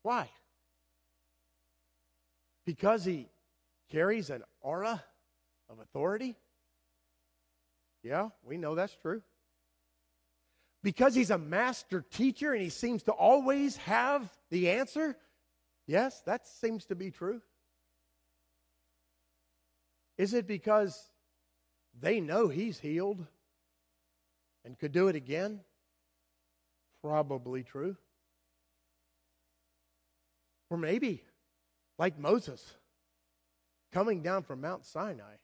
Why? 0.04 0.30
Because 2.66 3.06
he 3.06 3.30
carries 3.92 4.30
an 4.30 4.44
aura 4.62 5.04
of 5.70 5.80
authority? 5.80 6.36
Yeah, 8.04 8.30
we 8.44 8.58
know 8.58 8.76
that's 8.76 8.96
true. 8.96 9.22
Because 10.84 11.16
he's 11.16 11.32
a 11.32 11.38
master 11.38 12.02
teacher 12.02 12.54
and 12.54 12.62
he 12.62 12.70
seems 12.70 13.04
to 13.04 13.12
always 13.12 13.78
have 13.78 14.32
the 14.52 14.70
answer? 14.70 15.18
Yes, 15.88 16.22
that 16.26 16.48
seems 16.48 16.86
to 16.86 16.96
be 16.96 17.12
true. 17.12 17.42
Is 20.18 20.34
it 20.34 20.48
because 20.48 21.10
they 22.00 22.20
know 22.20 22.48
he's 22.48 22.80
healed 22.80 23.26
and 24.64 24.78
could 24.78 24.92
do 24.92 25.08
it 25.08 25.16
again? 25.16 25.62
Probably 27.02 27.64
true. 27.64 27.98
Or 30.70 30.78
maybe, 30.78 31.24
like 31.98 32.20
Moses, 32.20 32.76
coming 33.92 34.22
down 34.22 34.44
from 34.44 34.62
Mount 34.62 34.86
Sinai, 34.86 35.36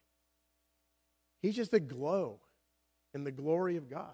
he's 1.42 1.56
just 1.56 1.74
aglow 1.74 2.40
in 3.14 3.24
the 3.24 3.32
glory 3.32 3.78
of 3.78 3.90
God. 3.90 4.14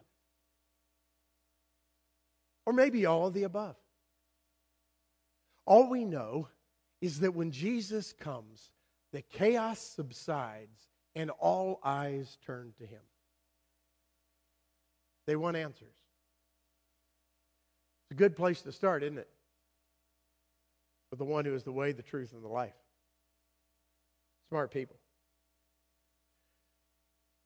Or 2.65 2.73
maybe 2.73 3.05
all 3.05 3.27
of 3.27 3.33
the 3.33 3.43
above. 3.43 3.75
All 5.65 5.89
we 5.89 6.05
know 6.05 6.47
is 7.01 7.19
that 7.19 7.33
when 7.33 7.51
Jesus 7.51 8.13
comes, 8.13 8.71
the 9.13 9.21
chaos 9.21 9.79
subsides 9.79 10.87
and 11.15 11.29
all 11.31 11.79
eyes 11.83 12.37
turn 12.45 12.73
to 12.77 12.85
him. 12.85 13.01
They 15.25 15.35
want 15.35 15.57
answers. 15.57 15.95
It's 18.03 18.11
a 18.11 18.15
good 18.15 18.35
place 18.35 18.61
to 18.61 18.71
start, 18.71 19.03
isn't 19.03 19.17
it? 19.17 19.29
The 21.17 21.25
one 21.25 21.45
who 21.45 21.53
is 21.53 21.63
the 21.63 21.71
way, 21.71 21.91
the 21.91 22.03
truth, 22.03 22.33
and 22.33 22.43
the 22.43 22.47
life. 22.49 22.75
Smart 24.49 24.71
people. 24.71 24.97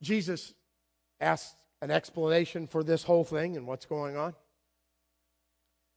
Jesus 0.02 0.54
asks 1.20 1.56
an 1.82 1.92
explanation 1.92 2.68
for 2.68 2.84
this 2.84 3.04
whole 3.04 3.24
thing 3.24 3.58
and 3.58 3.66
what's 3.66 3.86
going 3.86 4.18
on. 4.18 4.36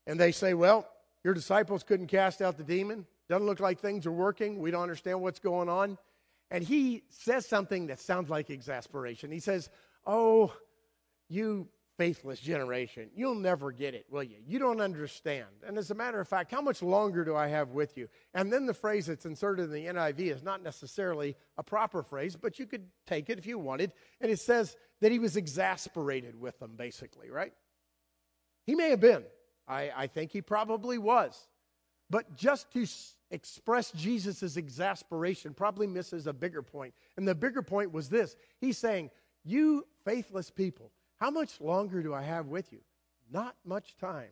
And 0.07 0.19
they 0.19 0.33
say, 0.33 0.55
Well, 0.55 0.89
your 1.23 1.35
disciples 1.35 1.83
couldn't 1.83 2.09
cast 2.09 2.43
out 2.43 2.57
the 2.57 2.65
demon. 2.65 3.07
Doesn't 3.29 3.47
look 3.47 3.61
like 3.61 3.81
things 3.81 4.07
are 4.07 4.13
working. 4.13 4.59
We 4.59 4.71
don't 4.71 4.83
understand 4.83 5.21
what's 5.21 5.39
going 5.41 5.69
on. 5.69 5.99
And 6.51 6.63
he 6.63 7.05
says 7.09 7.47
something 7.47 7.87
that 7.87 7.99
sounds 7.99 8.29
like 8.29 8.51
exasperation. 8.51 9.31
He 9.31 9.41
says, 9.41 9.71
Oh, 10.07 10.53
you 11.29 11.69
faithless 11.97 12.41
generation. 12.41 13.11
You'll 13.15 13.35
never 13.35 13.73
get 13.73 13.95
it, 13.95 14.07
will 14.11 14.23
you? 14.23 14.39
You 14.47 14.59
don't 14.59 14.81
understand. 14.81 15.47
And 15.67 15.79
as 15.79 15.91
a 15.91 15.95
matter 15.95 16.21
of 16.21 16.29
fact, 16.29 16.51
how 16.51 16.61
much 16.61 16.83
longer 16.83 17.25
do 17.25 17.37
I 17.37 17.47
have 17.49 17.71
with 17.71 17.97
you? 17.97 18.09
And 18.35 18.53
then 18.53 18.67
the 18.67 18.75
phrase 18.75 19.07
that's 19.07 19.27
inserted 19.27 19.67
in 19.67 19.73
the 19.73 19.87
NIV 19.87 20.21
is 20.21 20.43
not 20.43 20.63
necessarily 20.63 21.37
a 21.57 21.63
proper 21.63 22.03
phrase, 22.03 22.37
but 22.37 22.59
you 22.59 22.67
could 22.67 22.87
take 23.07 23.31
it 23.31 23.39
if 23.39 23.47
you 23.47 23.59
wanted. 23.59 23.93
And 24.21 24.31
it 24.31 24.41
says 24.41 24.77
that 25.01 25.13
he 25.13 25.19
was 25.19 25.37
exasperated 25.37 26.39
with 26.39 26.59
them, 26.59 26.73
basically, 26.77 27.31
right? 27.31 27.53
He 28.67 28.75
may 28.75 28.91
have 28.91 29.01
been. 29.01 29.25
I, 29.69 29.91
I 29.97 30.07
think 30.07 30.33
he 30.33 30.43
probably 30.43 30.99
was. 30.99 31.49
But 32.11 32.37
just 32.37 32.71
to 32.73 32.83
s- 32.83 33.17
express 33.31 33.91
Jesus' 33.93 34.57
exasperation 34.57 35.55
probably 35.55 35.87
misses 35.87 36.27
a 36.27 36.33
bigger 36.33 36.63
point. 36.63 36.95
And 37.17 37.27
the 37.27 37.35
bigger 37.35 37.63
point 37.63 37.93
was 37.93 38.09
this 38.09 38.37
He's 38.61 38.79
saying, 38.79 39.11
You 39.45 39.87
faithless 40.05 40.51
people, 40.51 40.91
how 41.25 41.31
much 41.31 41.59
longer 41.59 42.03
do 42.03 42.13
I 42.13 42.21
have 42.21 42.49
with 42.49 42.71
you? 42.71 42.81
Not 43.33 43.57
much 43.65 43.97
time. 43.97 44.29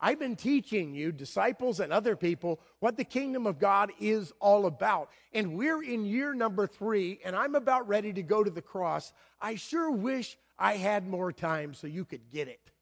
I've 0.00 0.18
been 0.18 0.34
teaching 0.34 0.96
you, 0.96 1.12
disciples 1.12 1.78
and 1.78 1.92
other 1.92 2.16
people, 2.16 2.58
what 2.80 2.96
the 2.96 3.04
kingdom 3.04 3.46
of 3.46 3.60
God 3.60 3.92
is 4.00 4.32
all 4.40 4.66
about. 4.66 5.10
And 5.32 5.56
we're 5.56 5.80
in 5.80 6.04
year 6.04 6.34
number 6.34 6.66
three, 6.66 7.20
and 7.24 7.36
I'm 7.36 7.54
about 7.54 7.86
ready 7.86 8.12
to 8.14 8.22
go 8.24 8.42
to 8.42 8.50
the 8.50 8.60
cross. 8.60 9.12
I 9.40 9.54
sure 9.54 9.92
wish 9.92 10.36
I 10.58 10.72
had 10.72 11.06
more 11.06 11.32
time 11.32 11.72
so 11.72 11.86
you 11.86 12.04
could 12.04 12.32
get 12.32 12.48
it. 12.48 12.72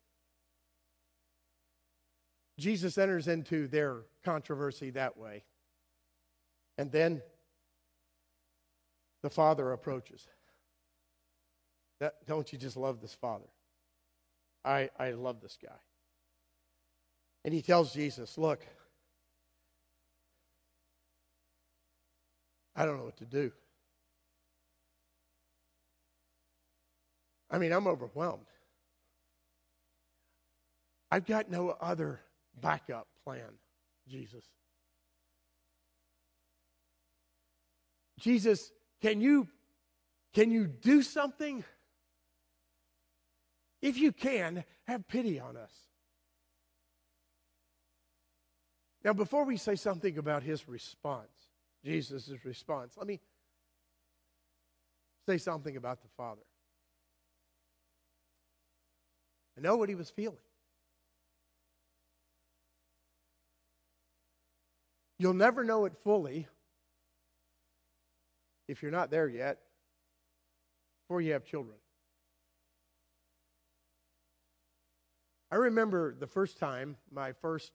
Jesus 2.58 2.96
enters 2.96 3.28
into 3.28 3.68
their 3.68 3.98
controversy 4.24 4.88
that 4.92 5.18
way. 5.18 5.44
And 6.78 6.90
then 6.90 7.20
the 9.22 9.28
Father 9.28 9.72
approaches. 9.72 10.26
That, 12.00 12.14
don't 12.26 12.52
you 12.52 12.58
just 12.58 12.76
love 12.76 13.00
this 13.00 13.14
father? 13.14 13.48
I, 14.64 14.90
I 14.98 15.12
love 15.12 15.40
this 15.40 15.56
guy. 15.62 15.78
And 17.44 17.54
he 17.54 17.62
tells 17.62 17.92
Jesus, 17.92 18.36
Look, 18.36 18.60
I 22.74 22.84
don't 22.84 22.98
know 22.98 23.04
what 23.04 23.16
to 23.18 23.24
do. 23.24 23.52
I 27.50 27.58
mean, 27.58 27.72
I'm 27.72 27.86
overwhelmed. 27.86 28.46
I've 31.10 31.24
got 31.24 31.50
no 31.50 31.70
other 31.70 32.20
backup 32.60 33.06
plan, 33.24 33.48
Jesus. 34.08 34.44
Jesus, 38.18 38.72
can 39.00 39.20
you 39.20 39.48
can 40.34 40.50
you 40.50 40.66
do 40.66 41.02
something? 41.02 41.64
If 43.86 43.98
you 43.98 44.10
can, 44.10 44.64
have 44.88 45.06
pity 45.06 45.38
on 45.38 45.56
us. 45.56 45.70
Now, 49.04 49.12
before 49.12 49.44
we 49.44 49.56
say 49.58 49.76
something 49.76 50.18
about 50.18 50.42
his 50.42 50.66
response, 50.66 51.30
Jesus' 51.84 52.28
response, 52.44 52.96
let 52.96 53.06
me 53.06 53.20
say 55.28 55.38
something 55.38 55.76
about 55.76 56.02
the 56.02 56.08
Father. 56.16 56.42
I 59.56 59.60
know 59.60 59.76
what 59.76 59.88
he 59.88 59.94
was 59.94 60.10
feeling. 60.10 60.36
You'll 65.16 65.32
never 65.32 65.62
know 65.62 65.84
it 65.84 65.92
fully 66.02 66.48
if 68.66 68.82
you're 68.82 68.90
not 68.90 69.12
there 69.12 69.28
yet 69.28 69.60
before 71.04 71.20
you 71.20 71.34
have 71.34 71.44
children. 71.44 71.76
I 75.50 75.56
remember 75.56 76.14
the 76.14 76.26
first 76.26 76.58
time 76.58 76.96
my 77.10 77.32
first 77.32 77.72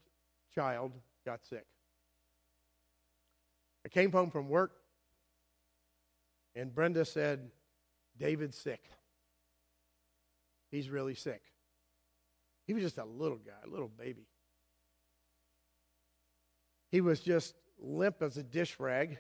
child 0.53 0.91
got 1.25 1.45
sick. 1.45 1.65
I 3.85 3.89
came 3.89 4.11
home 4.11 4.29
from 4.29 4.49
work, 4.49 4.73
and 6.55 6.73
Brenda 6.73 7.05
said, 7.05 7.49
David's 8.17 8.57
sick. 8.57 8.83
He's 10.69 10.89
really 10.89 11.15
sick. 11.15 11.41
He 12.67 12.73
was 12.73 12.83
just 12.83 12.97
a 12.97 13.05
little 13.05 13.37
guy, 13.37 13.51
a 13.65 13.69
little 13.69 13.89
baby. 13.89 14.27
He 16.91 17.01
was 17.01 17.21
just 17.21 17.55
limp 17.79 18.21
as 18.21 18.37
a 18.37 18.43
dish 18.43 18.79
rag 18.79 19.17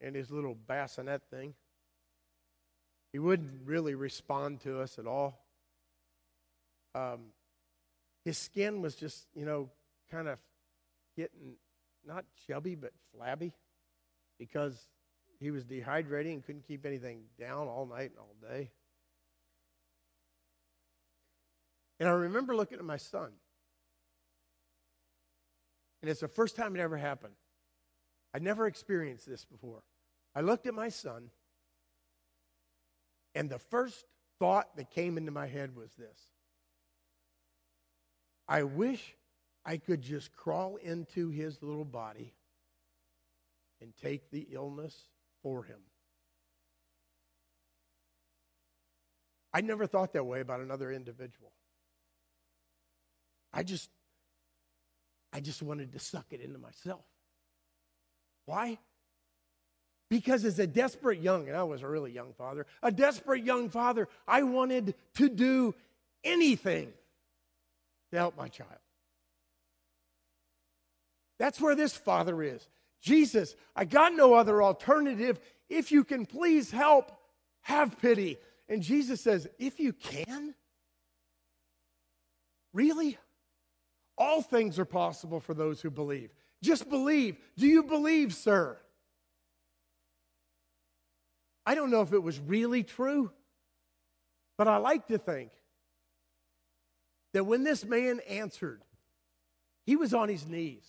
in 0.00 0.14
his 0.14 0.30
little 0.30 0.54
bassinet 0.54 1.22
thing. 1.30 1.54
He 3.12 3.18
wouldn't 3.18 3.60
really 3.64 3.94
respond 3.94 4.60
to 4.62 4.80
us 4.80 4.98
at 4.98 5.06
all. 5.06 5.46
Um, 6.94 7.26
his 8.24 8.38
skin 8.38 8.80
was 8.80 8.94
just, 8.94 9.26
you 9.34 9.44
know, 9.44 9.70
kind 10.10 10.28
of 10.28 10.38
getting 11.16 11.56
not 12.06 12.24
chubby, 12.46 12.74
but 12.74 12.92
flabby 13.14 13.52
because 14.38 14.88
he 15.38 15.50
was 15.50 15.64
dehydrating 15.64 16.34
and 16.34 16.44
couldn't 16.44 16.66
keep 16.66 16.86
anything 16.86 17.24
down 17.38 17.68
all 17.68 17.86
night 17.86 18.10
and 18.10 18.18
all 18.18 18.34
day. 18.40 18.70
And 22.00 22.08
I 22.08 22.12
remember 22.12 22.56
looking 22.56 22.78
at 22.78 22.84
my 22.84 22.96
son. 22.96 23.30
And 26.02 26.10
it's 26.10 26.20
the 26.20 26.28
first 26.28 26.56
time 26.56 26.74
it 26.76 26.80
ever 26.80 26.96
happened. 26.96 27.34
I'd 28.34 28.42
never 28.42 28.66
experienced 28.66 29.26
this 29.26 29.44
before. 29.44 29.82
I 30.34 30.40
looked 30.40 30.66
at 30.66 30.74
my 30.74 30.88
son, 30.88 31.30
and 33.34 33.48
the 33.48 33.58
first 33.58 34.04
thought 34.38 34.76
that 34.76 34.90
came 34.90 35.16
into 35.16 35.30
my 35.30 35.46
head 35.46 35.76
was 35.76 35.94
this 35.94 36.33
I 38.48 38.62
wish 38.62 39.16
I 39.64 39.78
could 39.78 40.02
just 40.02 40.32
crawl 40.32 40.76
into 40.76 41.30
his 41.30 41.62
little 41.62 41.84
body 41.84 42.34
and 43.80 43.92
take 44.02 44.30
the 44.30 44.46
illness 44.50 44.94
for 45.42 45.64
him. 45.64 45.80
I 49.52 49.60
never 49.60 49.86
thought 49.86 50.12
that 50.14 50.24
way 50.24 50.40
about 50.40 50.60
another 50.60 50.90
individual. 50.92 51.52
I 53.52 53.62
just 53.62 53.88
I 55.32 55.40
just 55.40 55.62
wanted 55.62 55.92
to 55.92 55.98
suck 55.98 56.26
it 56.30 56.40
into 56.40 56.58
myself. 56.58 57.04
Why? 58.46 58.78
Because 60.10 60.44
as 60.44 60.58
a 60.58 60.66
desperate 60.66 61.20
young, 61.20 61.48
and 61.48 61.56
I 61.56 61.64
was 61.64 61.82
a 61.82 61.88
really 61.88 62.12
young 62.12 62.34
father, 62.34 62.66
a 62.82 62.92
desperate 62.92 63.44
young 63.44 63.68
father, 63.68 64.08
I 64.28 64.42
wanted 64.42 64.94
to 65.14 65.28
do 65.28 65.74
anything 66.22 66.92
to 68.14 68.20
help 68.20 68.36
my 68.36 68.48
child. 68.48 68.70
That's 71.38 71.60
where 71.60 71.74
this 71.74 71.96
father 71.96 72.42
is. 72.42 72.66
Jesus, 73.02 73.54
I 73.76 73.84
got 73.84 74.14
no 74.14 74.34
other 74.34 74.62
alternative. 74.62 75.38
If 75.68 75.92
you 75.92 76.04
can 76.04 76.24
please 76.24 76.70
help, 76.70 77.12
have 77.62 77.98
pity. 78.00 78.38
And 78.68 78.82
Jesus 78.82 79.20
says, 79.20 79.46
If 79.58 79.78
you 79.78 79.92
can? 79.92 80.54
Really? 82.72 83.18
All 84.16 84.42
things 84.42 84.78
are 84.78 84.84
possible 84.84 85.40
for 85.40 85.54
those 85.54 85.80
who 85.80 85.90
believe. 85.90 86.30
Just 86.62 86.88
believe. 86.88 87.36
Do 87.58 87.66
you 87.66 87.82
believe, 87.82 88.32
sir? 88.34 88.78
I 91.66 91.74
don't 91.74 91.90
know 91.90 92.02
if 92.02 92.12
it 92.12 92.22
was 92.22 92.38
really 92.38 92.82
true, 92.82 93.30
but 94.56 94.68
I 94.68 94.76
like 94.76 95.06
to 95.08 95.18
think 95.18 95.50
that 97.34 97.44
when 97.44 97.64
this 97.64 97.84
man 97.84 98.20
answered, 98.28 98.80
he 99.84 99.96
was 99.96 100.14
on 100.14 100.28
his 100.28 100.46
knees. 100.46 100.84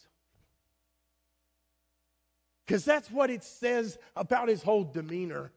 Because 2.65 2.86
that's 2.86 3.10
what 3.10 3.29
it 3.31 3.43
says 3.43 3.97
about 4.15 4.47
his 4.47 4.62
whole 4.62 4.84
demeanor. 4.84 5.51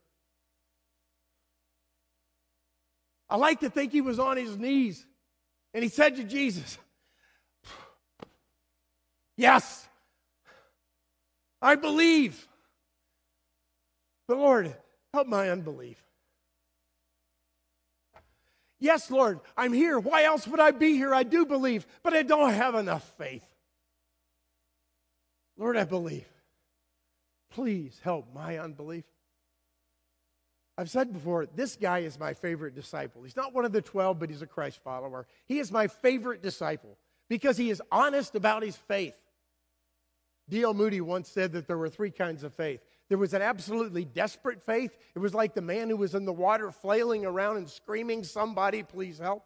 I 3.30 3.36
like 3.36 3.60
to 3.60 3.70
think 3.70 3.92
he 3.92 4.00
was 4.00 4.18
on 4.18 4.38
his 4.38 4.56
knees 4.56 5.04
and 5.74 5.84
he 5.84 5.90
said 5.90 6.16
to 6.16 6.24
Jesus, 6.24 6.78
Yes, 9.36 9.86
I 11.60 11.76
believe. 11.76 12.48
But 14.26 14.38
Lord, 14.38 14.74
help 15.12 15.28
my 15.28 15.50
unbelief. 15.50 16.02
Yes, 18.80 19.10
Lord, 19.10 19.40
I'm 19.56 19.72
here. 19.72 19.98
Why 19.98 20.24
else 20.24 20.46
would 20.46 20.60
I 20.60 20.70
be 20.70 20.94
here? 20.94 21.14
I 21.14 21.24
do 21.24 21.44
believe, 21.44 21.86
but 22.02 22.14
I 22.14 22.22
don't 22.22 22.52
have 22.52 22.74
enough 22.74 23.12
faith. 23.18 23.44
Lord, 25.56 25.76
I 25.76 25.84
believe. 25.84 26.28
Please 27.50 28.00
help 28.04 28.32
my 28.32 28.58
unbelief. 28.58 29.04
I've 30.76 30.90
said 30.90 31.12
before, 31.12 31.46
this 31.46 31.74
guy 31.74 32.00
is 32.00 32.20
my 32.20 32.34
favorite 32.34 32.76
disciple. 32.76 33.24
He's 33.24 33.34
not 33.34 33.52
one 33.52 33.64
of 33.64 33.72
the 33.72 33.82
12, 33.82 34.20
but 34.20 34.30
he's 34.30 34.42
a 34.42 34.46
Christ 34.46 34.78
follower. 34.84 35.26
He 35.46 35.58
is 35.58 35.72
my 35.72 35.88
favorite 35.88 36.40
disciple 36.40 36.96
because 37.28 37.56
he 37.56 37.70
is 37.70 37.82
honest 37.90 38.36
about 38.36 38.62
his 38.62 38.76
faith. 38.76 39.16
D.L. 40.48 40.74
Moody 40.74 41.00
once 41.00 41.28
said 41.28 41.52
that 41.52 41.66
there 41.66 41.76
were 41.76 41.90
three 41.90 42.12
kinds 42.12 42.44
of 42.44 42.54
faith. 42.54 42.80
There 43.08 43.18
was 43.18 43.34
an 43.34 43.42
absolutely 43.42 44.04
desperate 44.04 44.62
faith. 44.64 44.96
It 45.14 45.18
was 45.18 45.34
like 45.34 45.54
the 45.54 45.62
man 45.62 45.88
who 45.88 45.96
was 45.96 46.14
in 46.14 46.24
the 46.24 46.32
water 46.32 46.70
flailing 46.70 47.24
around 47.24 47.56
and 47.56 47.68
screaming, 47.68 48.22
Somebody, 48.22 48.82
please 48.82 49.18
help. 49.18 49.44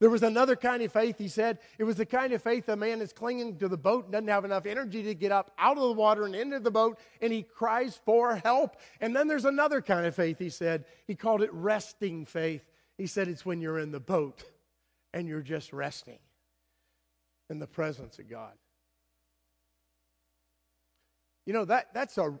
There 0.00 0.10
was 0.10 0.22
another 0.22 0.56
kind 0.56 0.82
of 0.82 0.90
faith, 0.92 1.18
he 1.18 1.28
said. 1.28 1.58
It 1.78 1.84
was 1.84 1.96
the 1.96 2.06
kind 2.06 2.32
of 2.32 2.42
faith 2.42 2.68
a 2.70 2.76
man 2.76 3.02
is 3.02 3.12
clinging 3.12 3.58
to 3.58 3.68
the 3.68 3.76
boat 3.76 4.04
and 4.04 4.12
doesn't 4.12 4.28
have 4.28 4.46
enough 4.46 4.64
energy 4.64 5.02
to 5.02 5.14
get 5.14 5.30
up 5.30 5.52
out 5.58 5.76
of 5.76 5.82
the 5.82 5.92
water 5.92 6.24
and 6.24 6.34
into 6.34 6.58
the 6.58 6.70
boat, 6.70 6.98
and 7.20 7.30
he 7.30 7.42
cries 7.42 8.00
for 8.06 8.36
help. 8.36 8.76
And 9.02 9.14
then 9.14 9.28
there's 9.28 9.44
another 9.44 9.82
kind 9.82 10.06
of 10.06 10.16
faith, 10.16 10.38
he 10.38 10.48
said. 10.48 10.86
He 11.06 11.14
called 11.14 11.42
it 11.42 11.52
resting 11.52 12.24
faith. 12.24 12.64
He 12.96 13.06
said 13.06 13.28
it's 13.28 13.44
when 13.44 13.60
you're 13.60 13.78
in 13.78 13.92
the 13.92 14.00
boat 14.00 14.42
and 15.12 15.28
you're 15.28 15.42
just 15.42 15.70
resting 15.72 16.18
in 17.50 17.58
the 17.58 17.66
presence 17.66 18.18
of 18.18 18.28
God. 18.28 18.54
You 21.50 21.54
know, 21.54 21.64
that, 21.64 21.88
that's 21.92 22.16
a, 22.16 22.38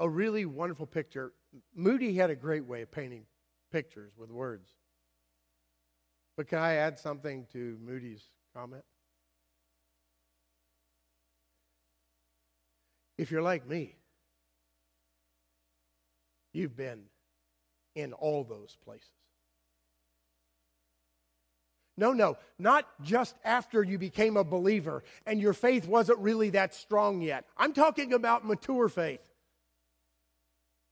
a 0.00 0.08
really 0.08 0.46
wonderful 0.46 0.86
picture. 0.86 1.34
Moody 1.74 2.14
had 2.14 2.30
a 2.30 2.34
great 2.34 2.64
way 2.64 2.80
of 2.80 2.90
painting 2.90 3.26
pictures 3.70 4.14
with 4.16 4.30
words. 4.30 4.70
But 6.38 6.48
can 6.48 6.56
I 6.56 6.76
add 6.76 6.98
something 6.98 7.46
to 7.52 7.76
Moody's 7.84 8.22
comment? 8.56 8.84
If 13.18 13.30
you're 13.30 13.42
like 13.42 13.68
me, 13.68 13.96
you've 16.54 16.74
been 16.74 17.02
in 17.94 18.14
all 18.14 18.44
those 18.44 18.78
places. 18.82 19.10
No, 21.96 22.12
no, 22.12 22.38
not 22.58 22.86
just 23.02 23.36
after 23.44 23.82
you 23.82 23.98
became 23.98 24.36
a 24.36 24.44
believer 24.44 25.04
and 25.26 25.40
your 25.40 25.52
faith 25.52 25.86
wasn't 25.86 26.18
really 26.20 26.50
that 26.50 26.74
strong 26.74 27.20
yet. 27.20 27.44
I'm 27.56 27.74
talking 27.74 28.12
about 28.12 28.46
mature 28.46 28.88
faith. 28.88 29.20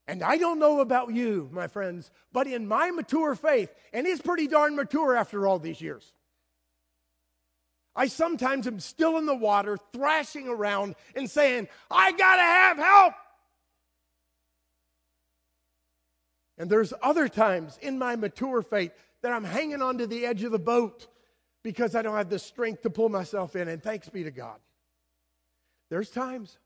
And 0.07 0.23
I 0.23 0.37
don't 0.37 0.59
know 0.59 0.81
about 0.81 1.15
you, 1.15 1.49
my 1.53 1.69
friends, 1.69 2.11
but 2.33 2.47
in 2.47 2.67
my 2.67 2.91
mature 2.91 3.35
faith, 3.35 3.73
and 3.93 4.07
it's 4.07 4.21
pretty 4.21 4.49
darn 4.49 4.75
mature 4.75 5.15
after 5.15 5.47
all 5.47 5.59
these 5.59 5.81
years, 5.81 6.13
I 7.95 8.09
sometimes 8.09 8.67
am 8.67 8.81
still 8.81 9.19
in 9.19 9.27
the 9.27 9.35
water, 9.35 9.79
thrashing 9.93 10.49
around 10.49 10.97
and 11.15 11.31
saying, 11.31 11.69
I 11.91 12.13
gotta 12.13 12.43
have 12.43 12.77
help. 12.77 13.15
And 16.59 16.69
there's 16.69 16.93
other 17.03 17.29
times 17.29 17.79
in 17.81 17.99
my 17.99 18.17
mature 18.17 18.63
faith 18.63 18.93
that 19.23 19.33
I'm 19.33 19.45
hanging 19.45 19.83
onto 19.83 20.07
the 20.07 20.27
edge 20.27 20.43
of 20.45 20.53
the 20.53 20.59
boat 20.59 21.07
because 21.63 21.95
I 21.95 22.03
don't 22.03 22.17
have 22.17 22.31
the 22.31 22.39
strength 22.39 22.83
to 22.83 22.91
pull 22.91 23.09
myself 23.09 23.55
in. 23.57 23.69
And 23.69 23.83
thanks 23.83 24.09
be 24.09 24.25
to 24.25 24.31
God. 24.31 24.59
There's 25.91 26.11
times 26.11 26.59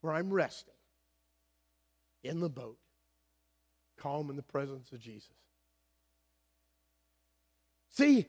where 0.00 0.12
I'm 0.12 0.30
resting 0.30 0.74
in 2.22 2.40
the 2.40 2.48
boat, 2.48 2.78
calm 3.96 4.30
in 4.30 4.36
the 4.36 4.42
presence 4.42 4.92
of 4.92 5.00
Jesus. 5.00 5.30
See, 7.90 8.26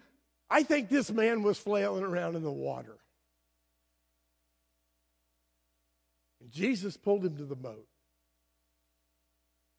I 0.49 0.63
think 0.63 0.89
this 0.89 1.11
man 1.11 1.43
was 1.43 1.57
flailing 1.57 2.03
around 2.03 2.35
in 2.35 2.43
the 2.43 2.51
water. 2.51 2.97
And 6.41 6.51
Jesus 6.51 6.97
pulled 6.97 7.25
him 7.25 7.37
to 7.37 7.45
the 7.45 7.55
boat 7.55 7.87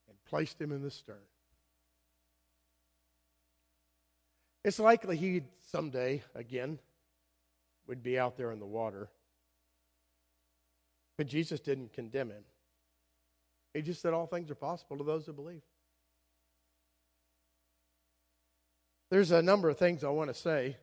and 0.09 0.17
placed 0.29 0.61
him 0.61 0.73
in 0.73 0.83
the 0.83 0.91
stern. 0.91 1.17
It's 4.65 4.79
likely 4.79 5.17
he 5.17 5.43
someday, 5.71 6.23
again, 6.35 6.79
would 7.87 8.03
be 8.03 8.19
out 8.19 8.37
there 8.37 8.53
in 8.53 8.59
the 8.59 8.67
water. 8.67 9.09
But 11.17 11.27
Jesus 11.27 11.61
didn't 11.61 11.93
condemn 11.93 12.31
him. 12.31 12.45
He 13.75 13.83
just 13.83 14.03
said 14.03 14.13
all 14.13 14.27
things 14.27 14.51
are 14.51 14.55
possible 14.55 14.99
to 14.99 15.05
those 15.05 15.27
who 15.27 15.33
believe. 15.33 15.63
There's 19.11 19.31
a 19.31 19.43
number 19.43 19.69
of 19.69 19.77
things 19.77 20.05
I 20.05 20.09
want 20.09 20.29
to 20.29 20.35
say. 20.35 20.77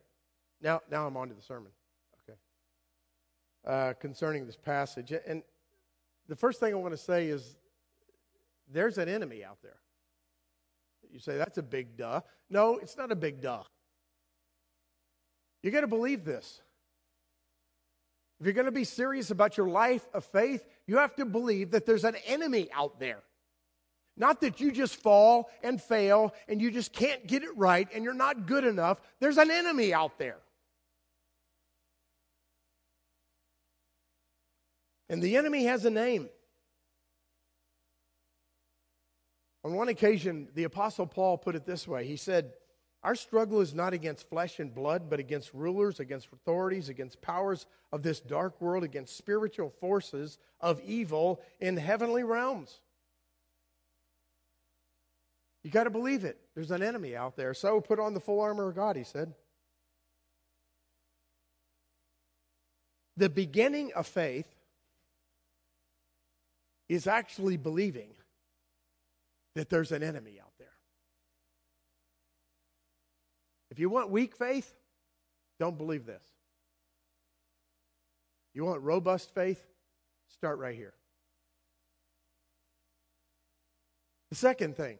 Now, 0.60 0.80
now 0.90 1.06
I'm 1.06 1.16
on 1.16 1.28
to 1.28 1.34
the 1.34 1.42
sermon. 1.42 1.72
Okay. 2.22 2.38
Uh, 3.66 3.94
concerning 3.94 4.46
this 4.46 4.56
passage. 4.56 5.12
And 5.26 5.42
the 6.28 6.36
first 6.36 6.60
thing 6.60 6.72
I 6.74 6.76
want 6.76 6.92
to 6.92 6.98
say 6.98 7.28
is 7.28 7.56
there's 8.70 8.98
an 8.98 9.08
enemy 9.08 9.44
out 9.44 9.58
there. 9.62 9.76
You 11.12 11.18
say, 11.18 11.36
that's 11.36 11.58
a 11.58 11.62
big 11.62 11.96
duh. 11.96 12.20
No, 12.50 12.78
it's 12.78 12.96
not 12.96 13.10
a 13.12 13.16
big 13.16 13.40
duh. 13.40 13.62
You 15.62 15.70
got 15.70 15.80
to 15.80 15.86
believe 15.86 16.24
this. 16.24 16.60
If 18.40 18.46
you're 18.46 18.54
going 18.54 18.66
to 18.66 18.72
be 18.72 18.84
serious 18.84 19.30
about 19.30 19.56
your 19.56 19.68
life 19.68 20.06
of 20.14 20.24
faith, 20.24 20.64
you 20.86 20.98
have 20.98 21.16
to 21.16 21.24
believe 21.24 21.72
that 21.72 21.86
there's 21.86 22.04
an 22.04 22.16
enemy 22.26 22.68
out 22.72 23.00
there. 23.00 23.22
Not 24.16 24.40
that 24.40 24.60
you 24.60 24.72
just 24.72 24.96
fall 24.96 25.50
and 25.62 25.80
fail 25.80 26.34
and 26.48 26.60
you 26.60 26.70
just 26.70 26.92
can't 26.92 27.26
get 27.26 27.42
it 27.42 27.56
right 27.56 27.88
and 27.94 28.04
you're 28.04 28.14
not 28.14 28.46
good 28.46 28.64
enough. 28.64 29.00
There's 29.20 29.38
an 29.38 29.50
enemy 29.50 29.94
out 29.94 30.18
there. 30.18 30.38
And 35.08 35.22
the 35.22 35.36
enemy 35.36 35.64
has 35.64 35.84
a 35.84 35.90
name. 35.90 36.28
On 39.68 39.74
one 39.74 39.88
occasion, 39.88 40.48
the 40.54 40.64
Apostle 40.64 41.06
Paul 41.06 41.36
put 41.36 41.54
it 41.54 41.66
this 41.66 41.86
way 41.86 42.06
He 42.06 42.16
said, 42.16 42.54
Our 43.02 43.14
struggle 43.14 43.60
is 43.60 43.74
not 43.74 43.92
against 43.92 44.26
flesh 44.30 44.60
and 44.60 44.74
blood, 44.74 45.10
but 45.10 45.20
against 45.20 45.52
rulers, 45.52 46.00
against 46.00 46.28
authorities, 46.32 46.88
against 46.88 47.20
powers 47.20 47.66
of 47.92 48.02
this 48.02 48.18
dark 48.18 48.58
world, 48.62 48.82
against 48.82 49.18
spiritual 49.18 49.68
forces 49.68 50.38
of 50.58 50.80
evil 50.86 51.42
in 51.60 51.76
heavenly 51.76 52.24
realms. 52.24 52.80
You 55.62 55.70
got 55.70 55.84
to 55.84 55.90
believe 55.90 56.24
it. 56.24 56.40
There's 56.54 56.70
an 56.70 56.82
enemy 56.82 57.14
out 57.14 57.36
there. 57.36 57.52
So 57.52 57.78
put 57.82 58.00
on 58.00 58.14
the 58.14 58.20
full 58.20 58.40
armor 58.40 58.70
of 58.70 58.74
God, 58.74 58.96
he 58.96 59.04
said. 59.04 59.34
The 63.18 63.28
beginning 63.28 63.92
of 63.94 64.06
faith 64.06 64.48
is 66.88 67.06
actually 67.06 67.58
believing 67.58 68.14
that 69.58 69.68
there's 69.70 69.90
an 69.92 70.02
enemy 70.02 70.38
out 70.40 70.52
there. 70.58 70.68
If 73.70 73.78
you 73.78 73.90
want 73.90 74.10
weak 74.10 74.36
faith, 74.36 74.72
don't 75.58 75.76
believe 75.76 76.06
this. 76.06 76.22
You 78.54 78.64
want 78.64 78.82
robust 78.82 79.34
faith? 79.34 79.60
Start 80.28 80.58
right 80.58 80.76
here. 80.76 80.94
The 84.30 84.36
second 84.36 84.76
thing 84.76 84.98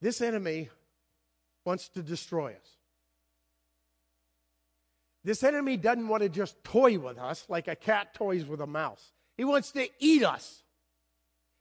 this 0.00 0.20
enemy 0.20 0.68
wants 1.64 1.88
to 1.90 2.02
destroy 2.02 2.52
us. 2.52 2.76
This 5.24 5.42
enemy 5.42 5.76
doesn't 5.76 6.06
want 6.06 6.22
to 6.22 6.28
just 6.28 6.62
toy 6.62 6.98
with 6.98 7.18
us 7.18 7.44
like 7.48 7.66
a 7.66 7.74
cat 7.74 8.14
toys 8.14 8.46
with 8.46 8.60
a 8.60 8.66
mouse. 8.66 9.12
He 9.36 9.44
wants 9.44 9.72
to 9.72 9.88
eat 9.98 10.24
us. 10.24 10.62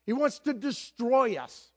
He 0.08 0.14
wants 0.14 0.40
to 0.40 0.54
destroy 0.54 1.36
us. 1.36 1.70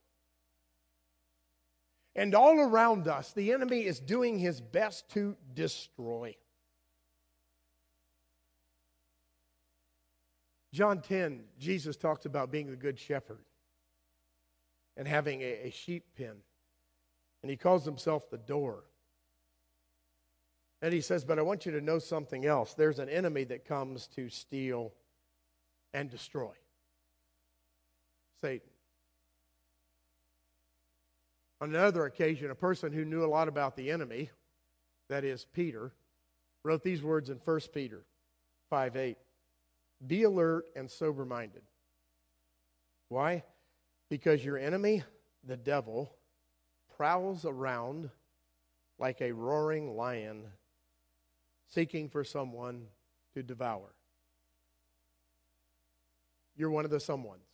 And 2.14 2.34
all 2.34 2.60
around 2.60 3.08
us, 3.08 3.32
the 3.32 3.52
enemy 3.52 3.80
is 3.80 3.98
doing 3.98 4.38
his 4.38 4.60
best 4.60 5.10
to 5.10 5.36
destroy. 5.52 6.36
John 10.72 11.00
10, 11.00 11.42
Jesus 11.58 11.96
talks 11.96 12.24
about 12.24 12.52
being 12.52 12.70
the 12.70 12.76
good 12.76 13.00
shepherd 13.00 13.44
and 14.96 15.08
having 15.08 15.42
a, 15.42 15.66
a 15.66 15.70
sheep 15.70 16.04
pen. 16.16 16.36
And 17.42 17.50
he 17.50 17.56
calls 17.56 17.84
himself 17.84 18.30
the 18.30 18.38
door. 18.38 18.84
And 20.82 20.94
he 20.94 21.00
says, 21.00 21.24
But 21.24 21.40
I 21.40 21.42
want 21.42 21.66
you 21.66 21.72
to 21.72 21.80
know 21.80 21.98
something 21.98 22.46
else. 22.46 22.74
There's 22.74 23.00
an 23.00 23.08
enemy 23.08 23.42
that 23.44 23.64
comes 23.64 24.06
to 24.08 24.28
steal 24.28 24.92
and 25.92 26.08
destroy. 26.08 26.52
Satan. 28.40 28.70
On 31.61 31.68
another 31.68 32.07
occasion, 32.07 32.50
a 32.50 32.55
person 32.55 32.92
who 32.92 33.05
knew 33.05 33.24
a 33.24 33.26
lot 33.26 33.48
about 33.48 33.76
the 33.76 33.90
enemy, 33.90 34.31
that 35.09 35.24
is 35.24 35.44
Peter, 35.53 35.92
wrote 36.64 36.83
these 36.83 37.03
words 37.03 37.29
in 37.29 37.37
1 37.37 37.61
Peter 37.74 38.05
5 38.70 38.96
8. 38.96 39.18
Be 40.07 40.22
alert 40.22 40.64
and 40.74 40.90
sober 40.90 41.26
minded. 41.26 41.62
Why? 43.09 43.42
Because 44.09 44.44
your 44.44 44.57
enemy, 44.57 45.03
the 45.46 45.57
devil, 45.57 46.11
prowls 46.96 47.44
around 47.44 48.09
like 48.98 49.20
a 49.20 49.33
roaring 49.33 49.96
lion 49.96 50.44
seeking 51.68 52.09
for 52.09 52.24
someone 52.24 52.87
to 53.35 53.42
devour. 53.42 53.94
You're 56.57 56.70
one 56.70 56.85
of 56.85 56.90
the 56.90 56.98
someones. 56.98 57.46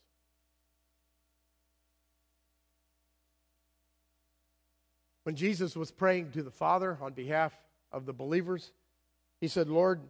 When 5.27 5.35
Jesus 5.35 5.75
was 5.75 5.91
praying 5.91 6.31
to 6.35 6.45
the 6.45 6.53
Father 6.53 6.97
on 7.03 7.13
behalf 7.13 7.53
of 7.91 8.07
the 8.07 8.13
believers, 8.13 8.71
he 9.41 9.49
said, 9.49 9.69
Lord, 9.69 10.01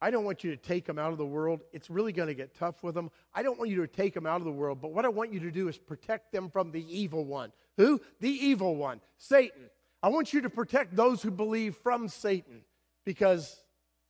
I 0.00 0.10
don't 0.10 0.24
want 0.24 0.42
you 0.42 0.50
to 0.52 0.56
take 0.56 0.86
them 0.86 0.98
out 0.98 1.12
of 1.12 1.18
the 1.18 1.26
world. 1.26 1.60
It's 1.74 1.90
really 1.90 2.14
going 2.14 2.28
to 2.28 2.34
get 2.34 2.54
tough 2.54 2.82
with 2.82 2.94
them. 2.94 3.10
I 3.34 3.42
don't 3.42 3.58
want 3.58 3.70
you 3.70 3.82
to 3.82 3.86
take 3.86 4.14
them 4.14 4.24
out 4.24 4.40
of 4.40 4.46
the 4.46 4.50
world, 4.50 4.80
but 4.80 4.94
what 4.94 5.04
I 5.04 5.10
want 5.10 5.30
you 5.30 5.40
to 5.40 5.50
do 5.50 5.68
is 5.68 5.76
protect 5.76 6.32
them 6.32 6.48
from 6.48 6.72
the 6.72 6.82
evil 6.88 7.26
one. 7.26 7.52
Who? 7.76 8.00
The 8.20 8.30
evil 8.30 8.76
one, 8.76 9.02
Satan. 9.18 9.64
I 10.02 10.08
want 10.08 10.32
you 10.32 10.40
to 10.40 10.48
protect 10.48 10.96
those 10.96 11.20
who 11.20 11.30
believe 11.30 11.76
from 11.76 12.08
Satan 12.08 12.62
because 13.04 13.62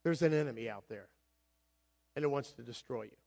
there's 0.05 0.21
an 0.21 0.33
enemy 0.33 0.69
out 0.69 0.85
there 0.87 1.09
and 2.15 2.23
it 2.23 2.29
wants 2.29 2.53
to 2.53 2.61
destroy 2.61 3.03
you. 3.03 3.17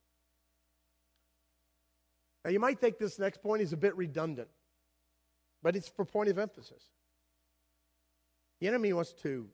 Now, 2.46 2.50
you 2.50 2.60
might 2.60 2.78
think 2.78 2.96
this 2.96 3.18
next 3.18 3.42
point 3.42 3.60
is 3.60 3.74
a 3.74 3.76
bit 3.76 3.94
redundant, 3.94 4.48
but 5.64 5.74
it's 5.74 5.88
for 5.88 6.04
point 6.04 6.28
of 6.28 6.38
emphasis. 6.38 6.90
The 8.60 8.68
enemy 8.68 8.92
wants 8.92 9.14
to 9.22 9.48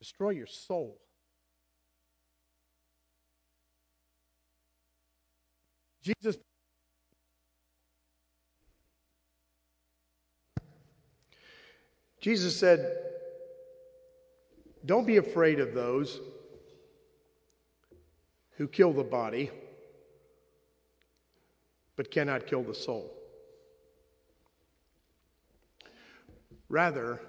destroy 0.00 0.30
your 0.30 0.48
soul. 0.48 0.98
Jesus 6.02 6.36
Jesus 12.20 12.58
said, 12.58 12.98
Don't 14.84 15.06
be 15.06 15.16
afraid 15.18 15.60
of 15.60 15.74
those 15.74 16.20
who 18.56 18.66
kill 18.66 18.92
the 18.92 19.04
body, 19.04 19.50
but 21.96 22.10
cannot 22.10 22.46
kill 22.46 22.62
the 22.62 22.74
soul. 22.74 23.19
Rather, 26.70 27.20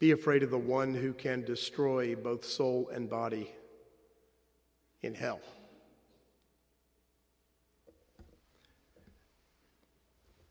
be 0.00 0.10
afraid 0.10 0.42
of 0.42 0.50
the 0.50 0.58
one 0.58 0.92
who 0.92 1.12
can 1.12 1.44
destroy 1.44 2.16
both 2.16 2.44
soul 2.44 2.90
and 2.92 3.08
body 3.08 3.48
in 5.00 5.14
hell. 5.14 5.40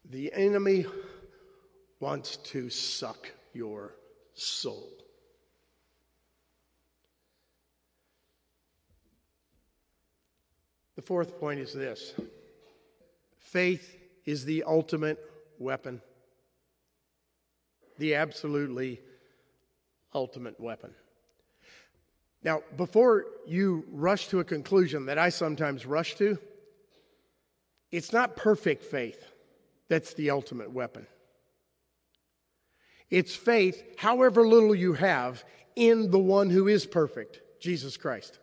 The 0.10 0.32
enemy 0.34 0.86
wants 2.00 2.38
to 2.38 2.70
suck 2.70 3.30
your 3.54 3.94
soul. 4.34 4.90
The 10.96 11.02
fourth 11.02 11.40
point 11.40 11.60
is 11.60 11.74
this 11.74 12.14
faith 13.38 13.98
is 14.26 14.46
the 14.46 14.64
ultimate 14.64 15.20
weapon, 15.60 16.02
the 18.02 18.16
absolutely 18.16 19.00
ultimate 20.14 20.60
weapon. 20.60 20.92
Now, 22.44 22.64
before 22.76 23.26
you 23.46 23.86
rush 23.92 24.28
to 24.30 24.40
a 24.40 24.44
conclusion 24.44 25.06
that 25.06 25.20
I 25.20 25.30
sometimes 25.30 25.86
rush 25.86 26.16
to, 26.16 26.40
it's 27.92 28.12
not 28.12 28.36
perfect 28.36 28.84
faith 28.84 29.24
that's 29.88 30.16
the 30.16 30.32
ultimate 30.32 30.72
weapon. 30.72 31.06
It's 33.12 33.36
faith, 33.36 33.84
however 33.98 34.48
little 34.48 34.74
you 34.74 34.94
have, 34.94 35.44
in 35.76 36.10
the 36.10 36.20
one 36.20 36.50
who 36.50 36.68
is 36.68 36.88
perfect, 36.88 37.40
Jesus 37.62 37.98
Christ. 37.98 38.40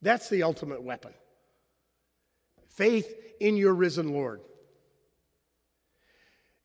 That's 0.00 0.28
the 0.28 0.42
ultimate 0.42 0.82
weapon. 0.82 1.12
Faith 2.70 3.14
in 3.38 3.56
your 3.56 3.74
risen 3.74 4.12
Lord. 4.12 4.40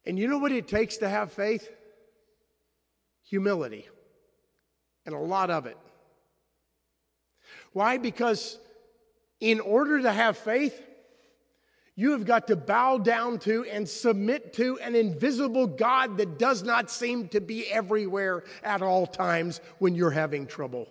And 0.08 0.18
you 0.18 0.30
know 0.30 0.38
what 0.38 0.54
it 0.54 0.70
takes 0.70 0.98
to 0.98 1.10
have 1.10 1.34
faith? 1.34 1.70
Humility. 3.26 3.86
And 5.06 5.14
a 5.14 5.20
lot 5.20 5.50
of 5.50 5.66
it. 5.66 5.78
Why? 7.74 7.98
Because 7.98 8.58
in 9.42 9.60
order 9.60 10.02
to 10.02 10.12
have 10.12 10.38
faith, 10.38 10.82
you 11.98 12.12
have 12.12 12.26
got 12.26 12.48
to 12.48 12.56
bow 12.56 13.00
down 13.00 13.40
to 13.40 13.66
and 13.66 13.88
submit 13.88 14.54
to 14.54 14.80
an 14.80 14.96
invisible 14.96 15.68
God 15.68 16.18
that 16.20 16.40
does 16.40 16.64
not 16.64 16.90
seem 16.90 17.28
to 17.30 17.42
be 17.42 17.68
everywhere 17.68 18.46
at 18.64 18.82
all 18.82 19.08
times 19.08 19.60
when 19.80 19.94
you're 19.94 20.10
having 20.10 20.48
trouble. 20.48 20.88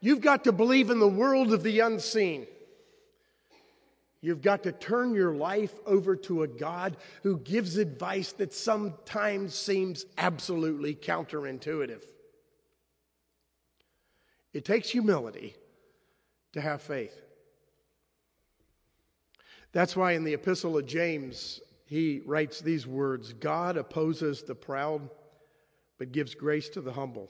You've 0.00 0.20
got 0.20 0.44
to 0.44 0.52
believe 0.52 0.90
in 0.90 1.00
the 1.00 1.08
world 1.08 1.52
of 1.52 1.64
the 1.64 1.80
unseen. 1.80 2.46
You've 4.24 4.40
got 4.40 4.62
to 4.62 4.72
turn 4.72 5.14
your 5.14 5.34
life 5.34 5.74
over 5.84 6.16
to 6.16 6.44
a 6.44 6.48
God 6.48 6.96
who 7.22 7.40
gives 7.40 7.76
advice 7.76 8.32
that 8.32 8.54
sometimes 8.54 9.54
seems 9.54 10.06
absolutely 10.16 10.94
counterintuitive. 10.94 12.02
It 14.54 14.64
takes 14.64 14.88
humility 14.88 15.54
to 16.54 16.62
have 16.62 16.80
faith. 16.80 17.14
That's 19.72 19.94
why 19.94 20.12
in 20.12 20.24
the 20.24 20.32
Epistle 20.32 20.78
of 20.78 20.86
James, 20.86 21.60
he 21.84 22.22
writes 22.24 22.62
these 22.62 22.86
words 22.86 23.34
God 23.34 23.76
opposes 23.76 24.42
the 24.42 24.54
proud, 24.54 25.06
but 25.98 26.12
gives 26.12 26.34
grace 26.34 26.70
to 26.70 26.80
the 26.80 26.94
humble. 26.94 27.28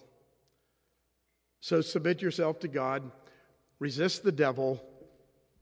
So 1.59 1.81
submit 1.81 2.23
yourself 2.23 2.61
to 2.61 2.69
God, 2.69 3.11
resist 3.81 4.23
the 4.23 4.31
devil, 4.31 4.81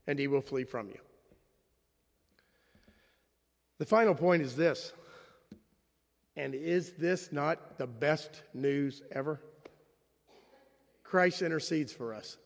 and 0.07 0.18
he 0.18 0.27
will 0.27 0.42
flee 0.42 0.64
from 0.64 0.88
you. 0.88 0.99
The 3.83 3.87
final 3.87 4.14
point 4.14 4.42
is 4.42 4.55
this. 4.55 4.92
And 6.37 6.55
is 6.55 6.92
this 6.92 7.33
not 7.33 7.79
the 7.79 7.87
best 7.88 8.40
news 8.55 9.03
ever? 9.11 9.40
Christ 11.03 11.42
intercedes 11.42 11.92
for 11.92 12.14
us. 12.14 12.37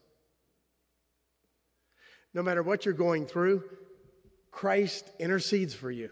No 2.33 2.43
matter 2.43 2.63
what 2.63 2.87
you're 2.87 2.95
going 2.95 3.27
through, 3.27 3.65
Christ 4.51 5.11
intercedes 5.19 5.75
for 5.75 5.91
you. 5.91 6.09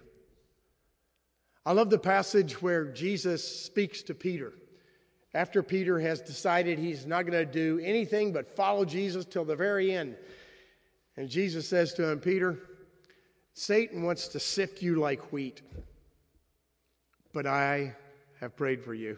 I 1.65 1.73
love 1.73 1.89
the 1.89 1.99
passage 1.99 2.61
where 2.61 2.85
Jesus 2.93 3.65
speaks 3.65 4.03
to 4.03 4.15
Peter. 4.15 4.53
After 5.33 5.63
Peter 5.63 5.99
has 6.01 6.21
decided 6.21 6.79
he's 6.79 7.07
not 7.07 7.23
going 7.23 7.33
to 7.33 7.51
do 7.51 7.81
anything 7.83 8.35
but 8.35 8.55
follow 8.55 8.85
Jesus 8.85 9.25
till 9.25 9.47
the 9.47 9.57
very 9.57 9.91
end. 9.91 10.17
And 11.17 11.31
Jesus 11.31 11.67
says 11.67 11.95
to 11.95 12.11
him, 12.11 12.21
Peter, 12.21 12.59
Satan 13.55 14.03
wants 14.03 14.29
to 14.29 14.41
sift 14.41 14.83
you 14.83 14.97
like 14.97 15.33
wheat, 15.33 15.63
but 17.33 17.47
I 17.47 17.95
have 18.41 18.57
prayed 18.57 18.83
for 18.83 18.95
you. 18.95 19.17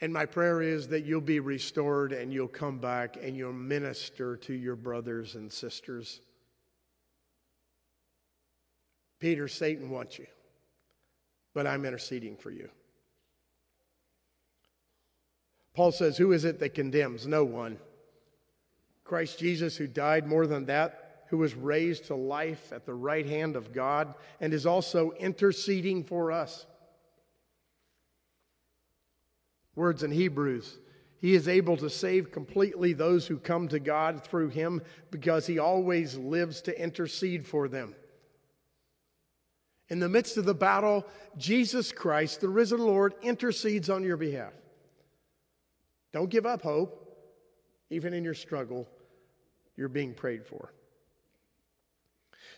And 0.00 0.12
my 0.12 0.26
prayer 0.26 0.62
is 0.62 0.88
that 0.88 1.04
you'll 1.04 1.20
be 1.22 1.40
restored 1.40 2.12
and 2.12 2.32
you'll 2.32 2.46
come 2.46 2.78
back 2.78 3.16
and 3.20 3.36
you'll 3.36 3.52
minister 3.52 4.36
to 4.36 4.52
your 4.52 4.76
brothers 4.76 5.34
and 5.34 5.50
sisters. 5.50 6.20
Peter, 9.18 9.48
Satan 9.48 9.90
wants 9.90 10.18
you, 10.18 10.26
but 11.54 11.66
I'm 11.66 11.84
interceding 11.84 12.36
for 12.36 12.50
you. 12.50 12.68
Paul 15.74 15.90
says, 15.90 16.16
Who 16.18 16.32
is 16.32 16.44
it 16.44 16.60
that 16.60 16.74
condemns? 16.74 17.26
No 17.26 17.44
one. 17.44 17.78
Christ 19.04 19.38
Jesus, 19.38 19.76
who 19.76 19.86
died 19.86 20.26
more 20.26 20.46
than 20.46 20.66
that, 20.66 21.07
who 21.30 21.38
was 21.38 21.54
raised 21.54 22.06
to 22.06 22.14
life 22.14 22.72
at 22.72 22.86
the 22.86 22.94
right 22.94 23.26
hand 23.26 23.56
of 23.56 23.72
God, 23.72 24.14
and 24.40 24.52
is 24.52 24.66
also 24.66 25.12
interceding 25.12 26.04
for 26.04 26.32
us. 26.32 26.66
Words 29.74 30.02
in 30.02 30.10
Hebrews. 30.10 30.78
He 31.20 31.34
is 31.34 31.48
able 31.48 31.76
to 31.78 31.90
save 31.90 32.30
completely 32.30 32.92
those 32.92 33.26
who 33.26 33.38
come 33.38 33.68
to 33.68 33.80
God 33.80 34.24
through 34.24 34.48
him 34.48 34.82
because 35.10 35.46
he 35.46 35.58
always 35.58 36.16
lives 36.16 36.62
to 36.62 36.80
intercede 36.82 37.46
for 37.46 37.68
them. 37.68 37.94
In 39.88 39.98
the 39.98 40.08
midst 40.08 40.36
of 40.36 40.44
the 40.44 40.54
battle, 40.54 41.06
Jesus 41.36 41.92
Christ, 41.92 42.40
the 42.40 42.48
risen 42.48 42.78
Lord, 42.78 43.14
intercedes 43.22 43.90
on 43.90 44.04
your 44.04 44.16
behalf. 44.16 44.52
Don't 46.12 46.30
give 46.30 46.46
up 46.46 46.62
hope. 46.62 47.04
Even 47.90 48.12
in 48.12 48.22
your 48.22 48.34
struggle, 48.34 48.86
you're 49.76 49.88
being 49.88 50.12
prayed 50.12 50.44
for. 50.46 50.72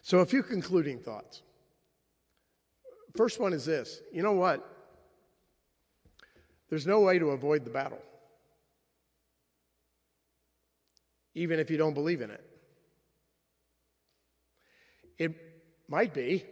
So, 0.03 0.19
a 0.19 0.27
few 0.27 0.43
concluding 0.43 0.99
thoughts. 0.99 1.43
First 3.17 3.41
one 3.41 3.53
is 3.53 3.65
this 3.65 4.01
you 4.13 4.23
know 4.23 4.33
what? 4.33 4.67
There's 6.69 6.87
no 6.87 7.01
way 7.01 7.19
to 7.19 7.31
avoid 7.31 7.65
the 7.65 7.71
battle, 7.71 8.01
even 11.35 11.59
if 11.59 11.71
you 11.71 11.77
don't 11.77 11.95
believe 11.95 12.21
in 12.21 12.31
it. 12.31 12.45
It 15.19 15.35
might 15.89 16.15
be 16.15 16.47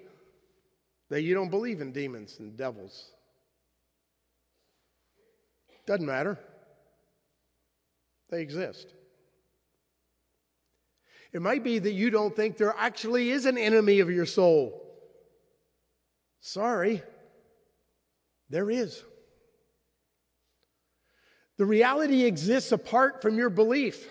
that 1.09 1.23
you 1.23 1.35
don't 1.35 1.49
believe 1.49 1.81
in 1.81 1.93
demons 1.93 2.39
and 2.39 2.57
devils. 2.57 3.13
Doesn't 5.87 6.05
matter. 6.05 6.39
They 8.29 8.43
exist. 8.43 8.93
It 11.33 11.43
might 11.43 11.63
be 11.63 11.79
that 11.79 11.93
you 11.93 12.11
don't 12.11 12.35
think 12.35 12.57
there 12.57 12.75
actually 12.77 13.31
is 13.31 13.45
an 13.45 13.59
enemy 13.59 14.01
of 14.01 14.11
your 14.11 14.27
soul. 14.27 14.83
Sorry, 16.41 17.03
there 18.49 18.71
is. 18.71 19.03
The 21.59 21.67
reality 21.67 22.25
exists 22.25 22.73
apart 22.73 23.21
from 23.21 23.37
your 23.37 23.51
belief. 23.51 24.09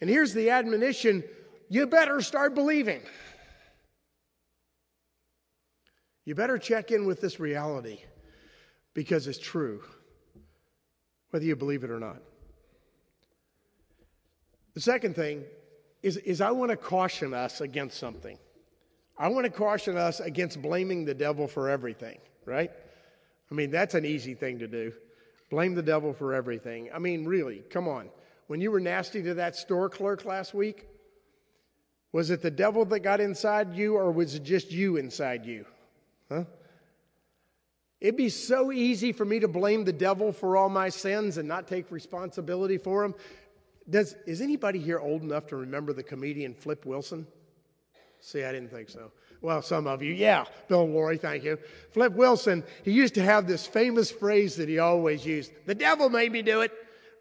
And 0.00 0.10
here's 0.10 0.34
the 0.34 0.50
admonition 0.50 1.24
you 1.70 1.86
better 1.86 2.20
start 2.20 2.54
believing. 2.54 3.00
You 6.24 6.34
better 6.34 6.58
check 6.58 6.90
in 6.90 7.06
with 7.06 7.20
this 7.20 7.38
reality 7.38 8.00
because 8.92 9.26
it's 9.26 9.38
true, 9.38 9.82
whether 11.30 11.44
you 11.44 11.56
believe 11.56 11.84
it 11.84 11.90
or 11.90 12.00
not. 12.00 12.22
The 14.74 14.80
second 14.80 15.14
thing 15.14 15.44
is, 16.02 16.16
is 16.18 16.40
I 16.40 16.50
want 16.50 16.70
to 16.70 16.76
caution 16.76 17.32
us 17.32 17.60
against 17.60 17.98
something. 17.98 18.38
I 19.16 19.28
want 19.28 19.44
to 19.44 19.50
caution 19.50 19.96
us 19.96 20.20
against 20.20 20.60
blaming 20.60 21.04
the 21.04 21.14
devil 21.14 21.46
for 21.46 21.68
everything, 21.68 22.18
right? 22.44 22.70
I 23.50 23.54
mean, 23.54 23.70
that's 23.70 23.94
an 23.94 24.04
easy 24.04 24.34
thing 24.34 24.58
to 24.58 24.66
do. 24.66 24.92
Blame 25.50 25.74
the 25.74 25.82
devil 25.82 26.12
for 26.12 26.34
everything. 26.34 26.90
I 26.92 26.98
mean, 26.98 27.24
really, 27.24 27.62
come 27.70 27.86
on. 27.86 28.10
When 28.48 28.60
you 28.60 28.70
were 28.70 28.80
nasty 28.80 29.22
to 29.22 29.34
that 29.34 29.54
store 29.54 29.88
clerk 29.88 30.24
last 30.24 30.52
week, 30.52 30.86
was 32.12 32.30
it 32.30 32.42
the 32.42 32.50
devil 32.50 32.84
that 32.86 33.00
got 33.00 33.20
inside 33.20 33.74
you 33.74 33.96
or 33.96 34.10
was 34.10 34.34
it 34.34 34.42
just 34.42 34.72
you 34.72 34.96
inside 34.96 35.46
you? 35.46 35.64
Huh? 36.28 36.44
It'd 38.00 38.16
be 38.16 38.28
so 38.28 38.70
easy 38.70 39.12
for 39.12 39.24
me 39.24 39.40
to 39.40 39.48
blame 39.48 39.84
the 39.84 39.92
devil 39.92 40.32
for 40.32 40.56
all 40.56 40.68
my 40.68 40.88
sins 40.90 41.38
and 41.38 41.48
not 41.48 41.66
take 41.66 41.90
responsibility 41.90 42.76
for 42.76 43.02
them. 43.02 43.14
Does, 43.88 44.16
is 44.26 44.40
anybody 44.40 44.78
here 44.78 44.98
old 44.98 45.22
enough 45.22 45.46
to 45.48 45.56
remember 45.56 45.92
the 45.92 46.02
comedian 46.02 46.54
Flip 46.54 46.84
Wilson? 46.86 47.26
See, 48.20 48.42
I 48.42 48.52
didn't 48.52 48.70
think 48.70 48.88
so. 48.88 49.10
Well, 49.42 49.60
some 49.60 49.86
of 49.86 50.02
you, 50.02 50.14
yeah. 50.14 50.46
Bill 50.68 50.88
Laurie, 50.88 51.18
thank 51.18 51.44
you. 51.44 51.58
Flip 51.90 52.14
Wilson, 52.14 52.64
he 52.82 52.92
used 52.92 53.14
to 53.14 53.22
have 53.22 53.46
this 53.46 53.66
famous 53.66 54.10
phrase 54.10 54.56
that 54.56 54.70
he 54.70 54.78
always 54.78 55.26
used 55.26 55.52
The 55.66 55.74
devil 55.74 56.08
made 56.08 56.32
me 56.32 56.40
do 56.40 56.62
it 56.62 56.72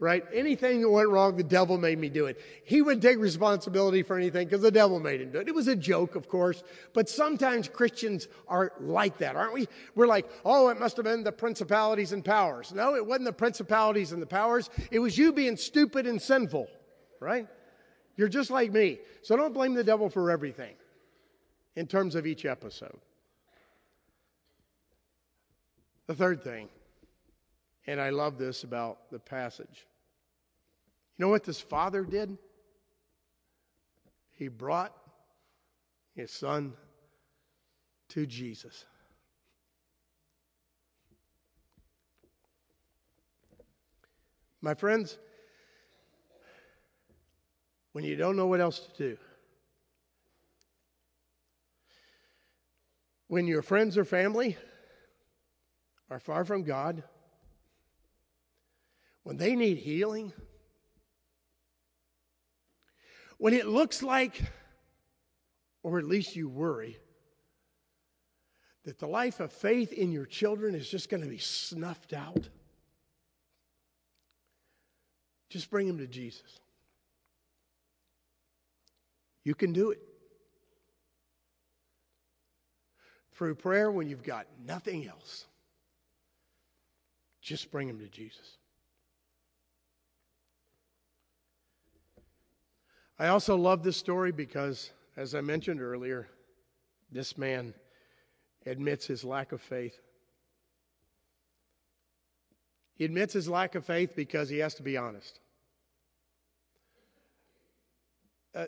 right? 0.03 0.25
Anything 0.33 0.81
that 0.81 0.89
went 0.89 1.07
wrong, 1.07 1.37
the 1.37 1.43
devil 1.43 1.77
made 1.77 1.97
me 1.97 2.09
do 2.09 2.25
it. 2.25 2.37
He 2.65 2.81
wouldn't 2.81 3.01
take 3.01 3.19
responsibility 3.19 4.03
for 4.03 4.17
anything 4.17 4.45
because 4.45 4.61
the 4.61 4.69
devil 4.69 4.99
made 4.99 5.21
him 5.21 5.31
do 5.31 5.39
it. 5.39 5.47
It 5.47 5.55
was 5.55 5.69
a 5.69 5.77
joke, 5.77 6.15
of 6.15 6.27
course, 6.27 6.61
but 6.93 7.07
sometimes 7.07 7.69
Christians 7.69 8.27
are 8.49 8.73
like 8.81 9.17
that, 9.19 9.37
aren't 9.37 9.53
we? 9.53 9.69
We're 9.95 10.07
like, 10.07 10.29
oh, 10.43 10.67
it 10.67 10.77
must 10.77 10.97
have 10.97 11.05
been 11.05 11.23
the 11.23 11.31
principalities 11.31 12.11
and 12.11 12.23
powers. 12.23 12.73
No, 12.73 12.95
it 12.95 13.05
wasn't 13.05 13.27
the 13.27 13.33
principalities 13.33 14.11
and 14.11 14.21
the 14.21 14.27
powers. 14.27 14.69
It 14.91 14.99
was 14.99 15.17
you 15.17 15.31
being 15.31 15.55
stupid 15.55 16.05
and 16.05 16.21
sinful, 16.21 16.67
right? 17.21 17.47
You're 18.17 18.27
just 18.27 18.51
like 18.51 18.73
me. 18.73 18.99
So 19.21 19.37
don't 19.37 19.53
blame 19.53 19.73
the 19.73 19.85
devil 19.85 20.09
for 20.09 20.29
everything 20.29 20.75
in 21.77 21.87
terms 21.87 22.15
of 22.15 22.27
each 22.27 22.43
episode. 22.45 22.99
The 26.07 26.13
third 26.13 26.43
thing, 26.43 26.67
and 27.87 28.01
I 28.01 28.09
love 28.09 28.37
this 28.37 28.65
about 28.65 29.09
the 29.09 29.19
passage 29.19 29.87
know 31.23 31.29
what 31.29 31.45
this 31.45 31.61
father 31.61 32.03
did? 32.03 32.37
He 34.33 34.49
brought 34.49 34.93
his 36.15 36.31
son 36.31 36.73
to 38.09 38.25
Jesus. 38.25 38.83
My 44.61 44.73
friends, 44.73 45.17
when 47.93 48.03
you 48.03 48.17
don't 48.17 48.35
know 48.35 48.47
what 48.47 48.59
else 48.59 48.79
to 48.79 48.91
do, 48.97 49.17
when 53.27 53.47
your 53.47 53.61
friends 53.61 53.97
or 53.97 54.03
family 54.03 54.57
are 56.09 56.19
far 56.19 56.43
from 56.43 56.63
God, 56.63 57.01
when 59.23 59.37
they 59.37 59.55
need 59.55 59.77
healing, 59.77 60.33
when 63.37 63.53
it 63.53 63.67
looks 63.67 64.03
like, 64.03 64.41
or 65.81 65.99
at 65.99 66.05
least 66.05 66.35
you 66.35 66.49
worry, 66.49 66.97
that 68.83 68.99
the 68.99 69.07
life 69.07 69.39
of 69.39 69.51
faith 69.51 69.93
in 69.93 70.11
your 70.11 70.25
children 70.25 70.75
is 70.75 70.89
just 70.89 71.09
going 71.09 71.23
to 71.23 71.29
be 71.29 71.37
snuffed 71.37 72.13
out, 72.13 72.49
just 75.49 75.69
bring 75.69 75.87
them 75.87 75.97
to 75.97 76.07
Jesus. 76.07 76.59
You 79.43 79.55
can 79.55 79.73
do 79.73 79.91
it. 79.91 79.99
Through 83.33 83.55
prayer 83.55 83.91
when 83.91 84.07
you've 84.07 84.23
got 84.23 84.45
nothing 84.65 85.07
else, 85.07 85.45
just 87.41 87.71
bring 87.71 87.87
them 87.87 87.99
to 87.99 88.07
Jesus. 88.07 88.57
I 93.19 93.27
also 93.27 93.55
love 93.55 93.83
this 93.83 93.97
story 93.97 94.31
because, 94.31 94.91
as 95.17 95.35
I 95.35 95.41
mentioned 95.41 95.81
earlier, 95.81 96.27
this 97.11 97.37
man 97.37 97.73
admits 98.65 99.05
his 99.05 99.23
lack 99.23 99.51
of 99.51 99.61
faith. 99.61 99.99
He 102.95 103.05
admits 103.05 103.33
his 103.33 103.47
lack 103.47 103.75
of 103.75 103.85
faith 103.85 104.15
because 104.15 104.49
he 104.49 104.57
has 104.59 104.73
to 104.75 104.83
be 104.83 104.97
honest. 104.97 105.39
Uh, 108.55 108.65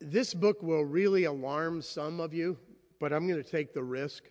this 0.00 0.32
book 0.34 0.62
will 0.62 0.84
really 0.84 1.24
alarm 1.24 1.82
some 1.82 2.20
of 2.20 2.32
you, 2.32 2.56
but 3.00 3.12
I'm 3.12 3.26
going 3.26 3.42
to 3.42 3.48
take 3.48 3.72
the 3.72 3.82
risk 3.82 4.24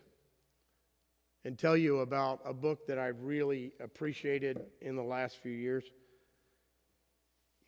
and 1.44 1.58
tell 1.58 1.76
you 1.76 2.00
about 2.00 2.40
a 2.44 2.52
book 2.52 2.86
that 2.86 2.98
I've 2.98 3.20
really 3.22 3.72
appreciated 3.80 4.60
in 4.80 4.96
the 4.96 5.02
last 5.02 5.38
few 5.38 5.52
years. 5.52 5.84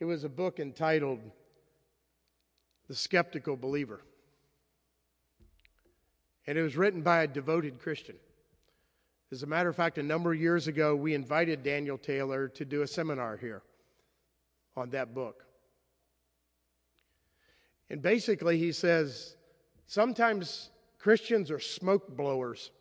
It 0.00 0.04
was 0.06 0.24
a 0.24 0.28
book 0.28 0.60
entitled 0.60 1.20
the 2.90 2.96
Skeptical 2.96 3.56
Believer. 3.56 4.00
And 6.48 6.58
it 6.58 6.62
was 6.62 6.76
written 6.76 7.02
by 7.02 7.22
a 7.22 7.28
devoted 7.28 7.78
Christian. 7.78 8.16
As 9.30 9.44
a 9.44 9.46
matter 9.46 9.68
of 9.68 9.76
fact, 9.76 9.98
a 9.98 10.02
number 10.02 10.32
of 10.32 10.40
years 10.40 10.66
ago, 10.66 10.96
we 10.96 11.14
invited 11.14 11.62
Daniel 11.62 11.96
Taylor 11.96 12.48
to 12.48 12.64
do 12.64 12.82
a 12.82 12.88
seminar 12.88 13.36
here 13.36 13.62
on 14.76 14.90
that 14.90 15.14
book. 15.14 15.44
And 17.90 18.02
basically, 18.02 18.58
he 18.58 18.72
says 18.72 19.36
sometimes 19.86 20.70
Christians 20.98 21.52
are 21.52 21.60
smoke 21.60 22.16
blowers. 22.16 22.72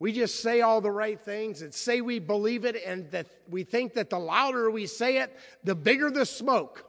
We 0.00 0.10
just 0.10 0.40
say 0.40 0.60
all 0.60 0.80
the 0.80 0.90
right 0.90 1.20
things 1.20 1.62
and 1.62 1.72
say 1.72 2.00
we 2.00 2.18
believe 2.18 2.64
it, 2.64 2.82
and 2.84 3.08
that 3.12 3.28
we 3.48 3.62
think 3.62 3.94
that 3.94 4.10
the 4.10 4.18
louder 4.18 4.72
we 4.72 4.88
say 4.88 5.18
it, 5.18 5.38
the 5.62 5.76
bigger 5.76 6.10
the 6.10 6.26
smoke 6.26 6.84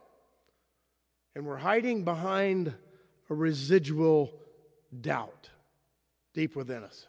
and 1.38 1.46
we're 1.46 1.56
hiding 1.56 2.04
behind 2.04 2.74
a 3.30 3.34
residual 3.36 4.34
doubt 5.02 5.52
deep 6.34 6.56
within 6.56 6.84
us. 6.84 7.06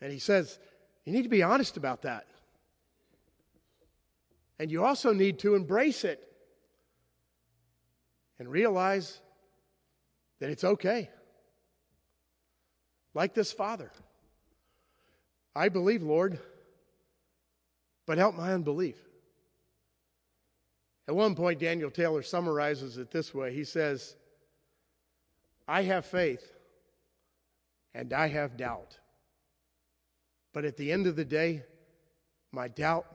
And 0.00 0.12
he 0.12 0.20
says, 0.20 0.60
you 1.04 1.12
need 1.12 1.24
to 1.24 1.28
be 1.28 1.42
honest 1.42 1.76
about 1.76 2.02
that. 2.02 2.28
And 4.60 4.70
you 4.70 4.84
also 4.84 5.12
need 5.12 5.40
to 5.40 5.56
embrace 5.56 6.04
it 6.04 6.22
and 8.38 8.48
realize 8.48 9.20
that 10.38 10.50
it's 10.50 10.62
okay. 10.62 11.10
Like 13.12 13.34
this 13.34 13.50
father. 13.50 13.90
I 15.56 15.68
believe, 15.68 16.04
Lord, 16.04 16.38
but 18.06 18.18
help 18.18 18.36
my 18.36 18.52
unbelief. 18.52 19.05
At 21.08 21.14
one 21.14 21.34
point, 21.34 21.60
Daniel 21.60 21.90
Taylor 21.90 22.22
summarizes 22.22 22.98
it 22.98 23.10
this 23.10 23.32
way 23.34 23.54
He 23.54 23.64
says, 23.64 24.16
I 25.68 25.82
have 25.82 26.06
faith 26.06 26.52
and 27.94 28.12
I 28.12 28.28
have 28.28 28.56
doubt. 28.56 28.98
But 30.52 30.64
at 30.64 30.76
the 30.76 30.92
end 30.92 31.06
of 31.06 31.16
the 31.16 31.24
day, 31.24 31.64
my 32.52 32.68
doubt 32.68 33.06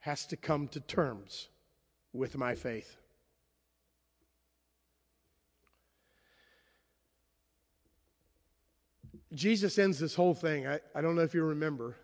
has 0.00 0.26
to 0.26 0.36
come 0.36 0.68
to 0.68 0.80
terms 0.80 1.48
with 2.12 2.36
my 2.36 2.54
faith. 2.54 2.96
Jesus 9.34 9.78
ends 9.78 9.98
this 9.98 10.14
whole 10.14 10.34
thing, 10.34 10.66
I, 10.66 10.80
I 10.94 11.02
don't 11.02 11.14
know 11.14 11.22
if 11.22 11.34
you 11.34 11.44
remember, 11.44 11.96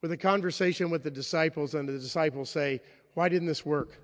with 0.00 0.12
a 0.12 0.16
conversation 0.16 0.88
with 0.88 1.02
the 1.02 1.10
disciples, 1.10 1.74
and 1.74 1.86
the 1.86 1.98
disciples 1.98 2.48
say, 2.48 2.80
why 3.14 3.28
didn't 3.28 3.48
this 3.48 3.64
work? 3.64 3.98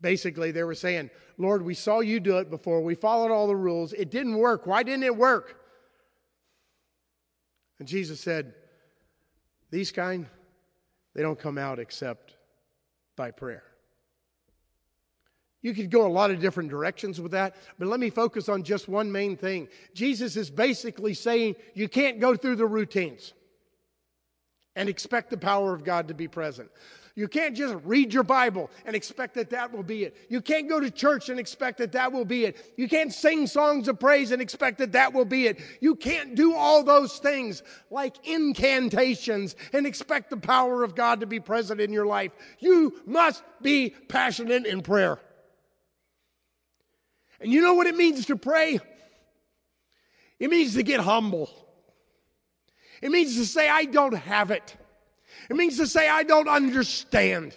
Basically, 0.00 0.50
they 0.50 0.62
were 0.62 0.74
saying, 0.74 1.10
Lord, 1.38 1.62
we 1.62 1.74
saw 1.74 2.00
you 2.00 2.20
do 2.20 2.38
it 2.38 2.50
before. 2.50 2.80
We 2.80 2.94
followed 2.94 3.30
all 3.30 3.46
the 3.46 3.56
rules. 3.56 3.92
It 3.92 4.10
didn't 4.10 4.36
work. 4.36 4.66
Why 4.66 4.82
didn't 4.82 5.04
it 5.04 5.16
work? 5.16 5.60
And 7.78 7.86
Jesus 7.86 8.20
said, 8.20 8.54
These 9.70 9.92
kind, 9.92 10.26
they 11.14 11.22
don't 11.22 11.38
come 11.38 11.58
out 11.58 11.78
except 11.78 12.36
by 13.16 13.30
prayer. 13.30 13.64
You 15.62 15.74
could 15.74 15.90
go 15.90 16.06
a 16.06 16.08
lot 16.08 16.30
of 16.30 16.40
different 16.40 16.70
directions 16.70 17.20
with 17.20 17.32
that, 17.32 17.56
but 17.78 17.88
let 17.88 17.98
me 17.98 18.08
focus 18.08 18.48
on 18.48 18.62
just 18.62 18.88
one 18.88 19.10
main 19.10 19.36
thing. 19.36 19.68
Jesus 19.94 20.36
is 20.36 20.48
basically 20.48 21.12
saying 21.12 21.56
you 21.74 21.88
can't 21.88 22.20
go 22.20 22.36
through 22.36 22.56
the 22.56 22.66
routines 22.66 23.32
and 24.76 24.88
expect 24.88 25.30
the 25.30 25.36
power 25.36 25.74
of 25.74 25.82
God 25.82 26.06
to 26.08 26.14
be 26.14 26.28
present. 26.28 26.70
You 27.16 27.28
can't 27.28 27.56
just 27.56 27.74
read 27.82 28.12
your 28.12 28.22
Bible 28.22 28.70
and 28.84 28.94
expect 28.94 29.34
that 29.36 29.48
that 29.48 29.72
will 29.72 29.82
be 29.82 30.04
it. 30.04 30.14
You 30.28 30.42
can't 30.42 30.68
go 30.68 30.78
to 30.78 30.90
church 30.90 31.30
and 31.30 31.40
expect 31.40 31.78
that 31.78 31.92
that 31.92 32.12
will 32.12 32.26
be 32.26 32.44
it. 32.44 32.74
You 32.76 32.88
can't 32.88 33.10
sing 33.10 33.46
songs 33.46 33.88
of 33.88 33.98
praise 33.98 34.32
and 34.32 34.42
expect 34.42 34.76
that 34.78 34.92
that 34.92 35.14
will 35.14 35.24
be 35.24 35.46
it. 35.46 35.58
You 35.80 35.94
can't 35.94 36.34
do 36.34 36.54
all 36.54 36.84
those 36.84 37.18
things 37.18 37.62
like 37.90 38.28
incantations 38.28 39.56
and 39.72 39.86
expect 39.86 40.28
the 40.28 40.36
power 40.36 40.84
of 40.84 40.94
God 40.94 41.20
to 41.20 41.26
be 41.26 41.40
present 41.40 41.80
in 41.80 41.90
your 41.90 42.04
life. 42.04 42.32
You 42.58 43.00
must 43.06 43.42
be 43.62 43.94
passionate 44.08 44.66
in 44.66 44.82
prayer. 44.82 45.18
And 47.40 47.50
you 47.50 47.62
know 47.62 47.74
what 47.74 47.86
it 47.86 47.96
means 47.96 48.26
to 48.26 48.36
pray? 48.36 48.78
It 50.38 50.50
means 50.50 50.74
to 50.74 50.82
get 50.82 51.00
humble. 51.00 51.48
It 53.06 53.12
means 53.12 53.36
to 53.36 53.46
say, 53.46 53.68
I 53.68 53.84
don't 53.84 54.16
have 54.16 54.50
it. 54.50 54.76
It 55.48 55.54
means 55.54 55.76
to 55.76 55.86
say, 55.86 56.08
I 56.08 56.24
don't 56.24 56.48
understand. 56.48 57.56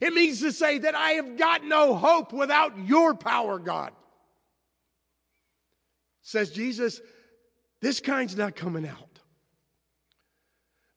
It 0.00 0.14
means 0.14 0.40
to 0.40 0.50
say 0.50 0.78
that 0.78 0.94
I 0.94 1.10
have 1.10 1.36
got 1.36 1.62
no 1.62 1.94
hope 1.94 2.32
without 2.32 2.72
your 2.86 3.14
power, 3.14 3.58
God. 3.58 3.92
Says 6.22 6.50
Jesus, 6.50 7.02
this 7.82 8.00
kind's 8.00 8.34
not 8.34 8.56
coming 8.56 8.88
out. 8.88 9.20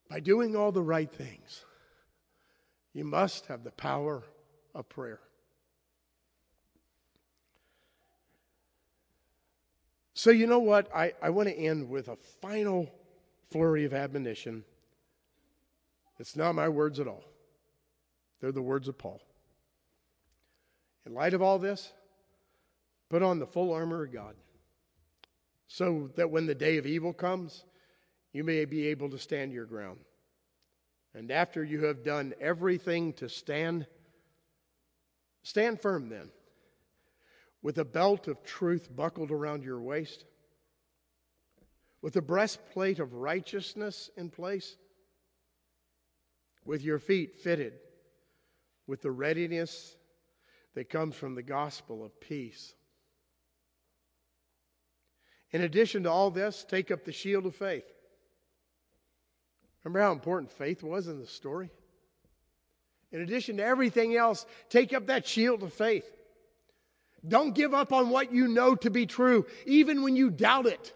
By 0.09 0.21
doing 0.21 0.55
all 0.55 0.71
the 0.71 0.81
right 0.81 1.11
things, 1.11 1.65
you 2.93 3.03
must 3.03 3.47
have 3.47 3.65
the 3.65 3.71
power 3.71 4.23
of 4.73 4.87
prayer. 4.87 5.19
So, 10.13 10.29
you 10.31 10.47
know 10.47 10.59
what? 10.59 10.89
I, 10.95 11.11
I 11.21 11.31
want 11.31 11.49
to 11.49 11.53
end 11.53 11.89
with 11.89 12.07
a 12.07 12.15
final 12.41 12.89
flurry 13.52 13.86
of 13.86 13.93
admonition 13.93 14.64
it's 16.22 16.36
not 16.36 16.54
my 16.54 16.70
words 16.70 16.99
at 16.99 17.08
all, 17.08 17.24
they're 18.39 18.52
the 18.52 18.62
words 18.62 18.88
of 18.88 18.95
Paul. 18.95 19.20
In 21.08 21.16
light 21.16 21.34
of 21.34 21.41
all 21.41 21.58
this, 21.58 21.91
put 23.10 23.24
on 23.24 23.39
the 23.39 23.47
full 23.47 23.74
armor 23.74 24.04
of 24.04 24.14
God 24.14 24.36
so 25.68 26.12
that 26.16 26.30
when 26.30 26.45
the 26.45 26.54
day 26.54 26.78
of 26.78 26.86
evil 26.86 27.12
comes, 27.12 27.64
you 28.34 28.43
may 28.43 28.66
be 28.66 28.86
able 28.88 29.10
to 29.10 29.18
stand 29.18 29.52
your 29.52 29.66
ground. 29.66 29.97
And 31.16 31.32
after 31.32 31.64
you 31.64 31.86
have 31.86 32.04
done 32.04 32.36
everything 32.39 33.14
to 33.14 33.28
stand, 33.28 33.88
stand 35.41 35.82
firm 35.82 36.08
then, 36.08 36.30
with 37.64 37.80
a 37.80 37.86
belt 37.86 38.28
of 38.28 38.43
truth 38.43 38.95
buckled 38.95 39.32
around 39.32 39.64
your 39.64 39.82
waist, 39.82 40.26
with 42.02 42.14
the 42.14 42.22
breastplate 42.22 42.99
of 42.99 43.14
righteousness 43.14 44.10
in 44.18 44.30
place 44.30 44.76
with 46.66 46.82
your 46.82 46.99
feet 46.99 47.36
fitted 47.36 47.74
with 48.88 49.02
the 49.02 49.12
readiness 49.12 49.95
that 50.76 50.89
comes 50.89 51.16
from 51.16 51.36
the 51.36 51.43
gospel 51.43 52.04
of 52.04 52.20
peace. 52.20 52.74
In 55.52 55.62
addition 55.62 56.04
to 56.04 56.12
all 56.12 56.32
this, 56.32 56.66
take 56.68 56.91
up 56.91 57.04
the 57.04 57.12
shield 57.12 57.45
of 57.45 57.56
faith. 57.56 57.86
Remember 59.84 60.02
how 60.02 60.12
important 60.12 60.52
faith 60.52 60.82
was 60.84 61.08
in 61.08 61.20
the 61.20 61.28
story? 61.28 61.70
In 63.12 63.22
addition 63.22 63.58
to 63.58 63.66
everything 63.66 64.16
else, 64.16 64.45
take 64.70 64.93
up 64.93 65.08
that 65.08 65.28
shield 65.28 65.64
of 65.64 65.74
faith. 65.74 66.10
Don't 67.28 67.54
give 67.54 67.74
up 67.74 67.91
on 67.91 68.10
what 68.10 68.34
you 68.34 68.47
know 68.47 68.76
to 68.76 68.89
be 68.89 69.06
true, 69.06 69.45
even 69.66 70.02
when 70.02 70.16
you 70.16 70.30
doubt 70.30 70.66
it. 70.66 70.93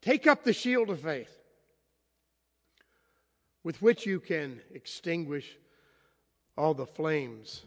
Take 0.00 0.26
up 0.26 0.44
the 0.44 0.52
shield 0.52 0.90
of 0.90 1.00
faith 1.00 1.38
with 3.64 3.82
which 3.82 4.06
you 4.06 4.20
can 4.20 4.60
extinguish 4.72 5.58
all 6.56 6.74
the 6.74 6.86
flames, 6.86 7.64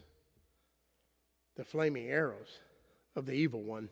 the 1.56 1.64
flaming 1.64 2.08
arrows 2.08 2.58
of 3.16 3.26
the 3.26 3.32
evil 3.32 3.62
one. 3.62 3.88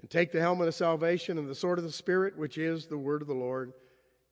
And 0.00 0.10
take 0.10 0.32
the 0.32 0.40
helmet 0.40 0.68
of 0.68 0.74
salvation 0.74 1.38
and 1.38 1.48
the 1.48 1.54
sword 1.54 1.78
of 1.78 1.84
the 1.84 1.92
Spirit, 1.92 2.36
which 2.36 2.58
is 2.58 2.86
the 2.86 2.98
word 2.98 3.22
of 3.22 3.28
the 3.28 3.34
Lord. 3.34 3.72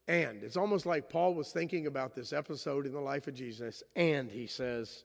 And 0.08 0.42
it's 0.42 0.56
almost 0.56 0.84
like 0.84 1.08
Paul 1.08 1.34
was 1.34 1.52
thinking 1.52 1.86
about 1.86 2.14
this 2.14 2.32
episode 2.32 2.84
in 2.84 2.92
the 2.92 3.00
life 3.00 3.28
of 3.28 3.34
Jesus. 3.34 3.82
And 3.96 4.30
he 4.30 4.46
says, 4.46 5.04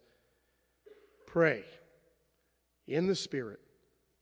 Pray 1.25 1.63
in 2.87 3.07
the 3.07 3.15
Spirit 3.15 3.59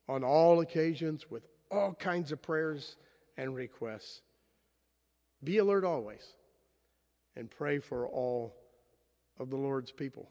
on 0.08 0.24
all 0.24 0.60
occasions 0.60 1.32
with 1.32 1.48
all 1.72 1.94
kinds 1.94 2.32
of 2.32 2.42
prayers 2.42 2.96
and 3.38 3.56
requests. 3.56 4.22
Be 5.44 5.58
alert 5.58 5.84
always 5.84 6.24
and 7.36 7.50
pray 7.50 7.80
for 7.80 8.08
all 8.08 8.56
of 9.40 9.50
the 9.50 9.58
Lord's 9.58 9.92
people. 9.92 10.30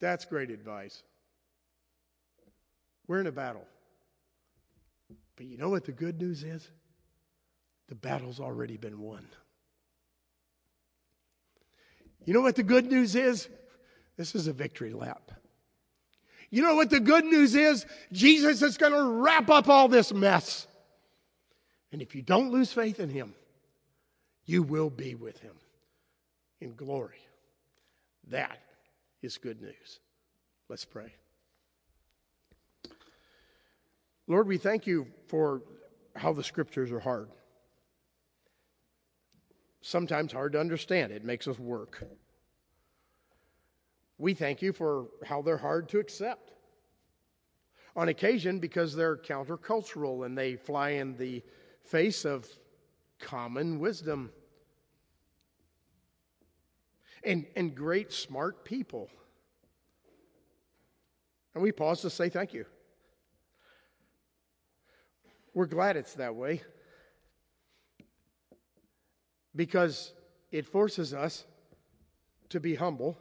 That's 0.00 0.24
great 0.24 0.50
advice. 0.50 1.02
We're 3.06 3.20
in 3.20 3.26
a 3.26 3.32
battle. 3.32 3.66
But 5.36 5.46
you 5.46 5.56
know 5.56 5.68
what 5.68 5.84
the 5.84 5.92
good 5.92 6.20
news 6.20 6.44
is? 6.44 6.68
The 7.88 7.94
battle's 7.94 8.40
already 8.40 8.76
been 8.76 9.00
won. 9.00 9.26
You 12.24 12.32
know 12.32 12.40
what 12.40 12.56
the 12.56 12.62
good 12.62 12.90
news 12.90 13.14
is? 13.14 13.48
This 14.16 14.34
is 14.34 14.46
a 14.46 14.52
victory 14.52 14.92
lap. 14.92 15.32
You 16.54 16.62
know 16.62 16.76
what 16.76 16.88
the 16.88 17.00
good 17.00 17.24
news 17.24 17.56
is? 17.56 17.84
Jesus 18.12 18.62
is 18.62 18.76
going 18.76 18.92
to 18.92 19.22
wrap 19.22 19.50
up 19.50 19.68
all 19.68 19.88
this 19.88 20.12
mess. 20.12 20.68
And 21.90 22.00
if 22.00 22.14
you 22.14 22.22
don't 22.22 22.52
lose 22.52 22.72
faith 22.72 23.00
in 23.00 23.08
Him, 23.08 23.34
you 24.44 24.62
will 24.62 24.88
be 24.88 25.16
with 25.16 25.38
him 25.40 25.54
in 26.60 26.74
glory. 26.74 27.18
That 28.28 28.58
is 29.22 29.38
good 29.38 29.60
news. 29.60 30.00
Let's 30.68 30.84
pray. 30.84 31.12
Lord, 34.26 34.46
we 34.46 34.56
thank 34.56 34.86
you 34.86 35.06
for 35.26 35.62
how 36.14 36.32
the 36.32 36.44
scriptures 36.44 36.92
are 36.92 37.00
hard. 37.00 37.30
Sometimes 39.80 40.32
hard 40.32 40.52
to 40.52 40.60
understand, 40.60 41.12
it 41.12 41.24
makes 41.24 41.48
us 41.48 41.58
work. 41.58 42.04
We 44.18 44.34
thank 44.34 44.62
you 44.62 44.72
for 44.72 45.08
how 45.24 45.42
they're 45.42 45.56
hard 45.56 45.88
to 45.90 45.98
accept. 45.98 46.52
On 47.96 48.08
occasion, 48.08 48.58
because 48.58 48.94
they're 48.94 49.16
countercultural 49.16 50.26
and 50.26 50.36
they 50.36 50.56
fly 50.56 50.90
in 50.90 51.16
the 51.16 51.42
face 51.82 52.24
of 52.24 52.48
common 53.20 53.78
wisdom. 53.78 54.30
And, 57.22 57.46
and 57.56 57.74
great, 57.74 58.12
smart 58.12 58.64
people. 58.64 59.08
And 61.54 61.62
we 61.62 61.72
pause 61.72 62.02
to 62.02 62.10
say 62.10 62.28
thank 62.28 62.52
you. 62.52 62.66
We're 65.54 65.66
glad 65.66 65.96
it's 65.96 66.14
that 66.14 66.34
way 66.34 66.62
because 69.54 70.12
it 70.50 70.66
forces 70.66 71.14
us 71.14 71.44
to 72.48 72.60
be 72.60 72.74
humble, 72.74 73.16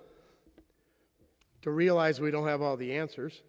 to 1.64 1.72
realize 1.72 2.22
we 2.22 2.32
don't 2.32 2.47
have 2.47 2.61
all 2.61 2.78
the 2.78 2.93
answers, 2.93 3.41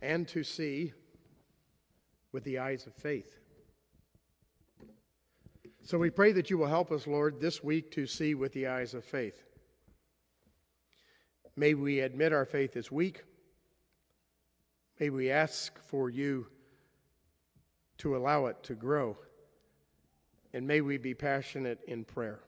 and 0.00 0.28
to 0.28 0.44
see 0.44 0.92
with 2.32 2.44
the 2.44 2.58
eyes 2.58 2.86
of 2.86 2.94
faith. 2.94 3.34
So 5.82 5.98
we 5.98 6.10
pray 6.10 6.32
that 6.32 6.50
you 6.50 6.58
will 6.58 6.66
help 6.66 6.92
us, 6.92 7.06
Lord, 7.06 7.40
this 7.40 7.64
week 7.64 7.90
to 7.92 8.06
see 8.06 8.34
with 8.34 8.52
the 8.52 8.66
eyes 8.66 8.92
of 8.94 9.04
faith. 9.04 9.42
May 11.56 11.74
we 11.74 12.00
admit 12.00 12.32
our 12.32 12.44
faith 12.44 12.76
is 12.76 12.92
weak. 12.92 13.24
May 15.00 15.08
we 15.10 15.30
ask 15.30 15.78
for 15.86 16.10
you 16.10 16.46
to 17.98 18.16
allow 18.16 18.46
it 18.46 18.62
to 18.64 18.74
grow. 18.74 19.16
And 20.52 20.66
may 20.66 20.82
we 20.82 20.98
be 20.98 21.14
passionate 21.14 21.80
in 21.88 22.04
prayer. 22.04 22.40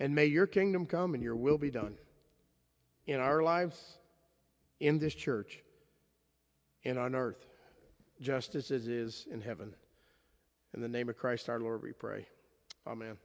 And 0.00 0.14
may 0.14 0.26
your 0.26 0.46
kingdom 0.46 0.86
come 0.86 1.14
and 1.14 1.22
your 1.22 1.36
will 1.36 1.58
be 1.58 1.70
done 1.70 1.94
in 3.06 3.20
our 3.20 3.42
lives, 3.42 3.98
in 4.80 4.98
this 4.98 5.14
church, 5.14 5.62
and 6.84 6.98
on 6.98 7.14
earth, 7.14 7.46
just 8.20 8.54
as 8.54 8.70
it 8.70 8.86
is 8.86 9.26
in 9.30 9.40
heaven. 9.40 9.74
In 10.74 10.80
the 10.80 10.88
name 10.88 11.08
of 11.08 11.16
Christ 11.16 11.48
our 11.48 11.58
Lord, 11.58 11.82
we 11.82 11.92
pray. 11.92 12.26
Amen. 12.86 13.16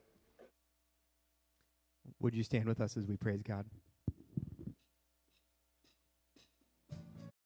Would 2.19 2.33
you 2.33 2.43
stand 2.43 2.65
with 2.65 2.81
us 2.81 2.97
as 2.97 3.05
we 3.05 3.17
praise 3.17 3.41
God? 3.43 3.65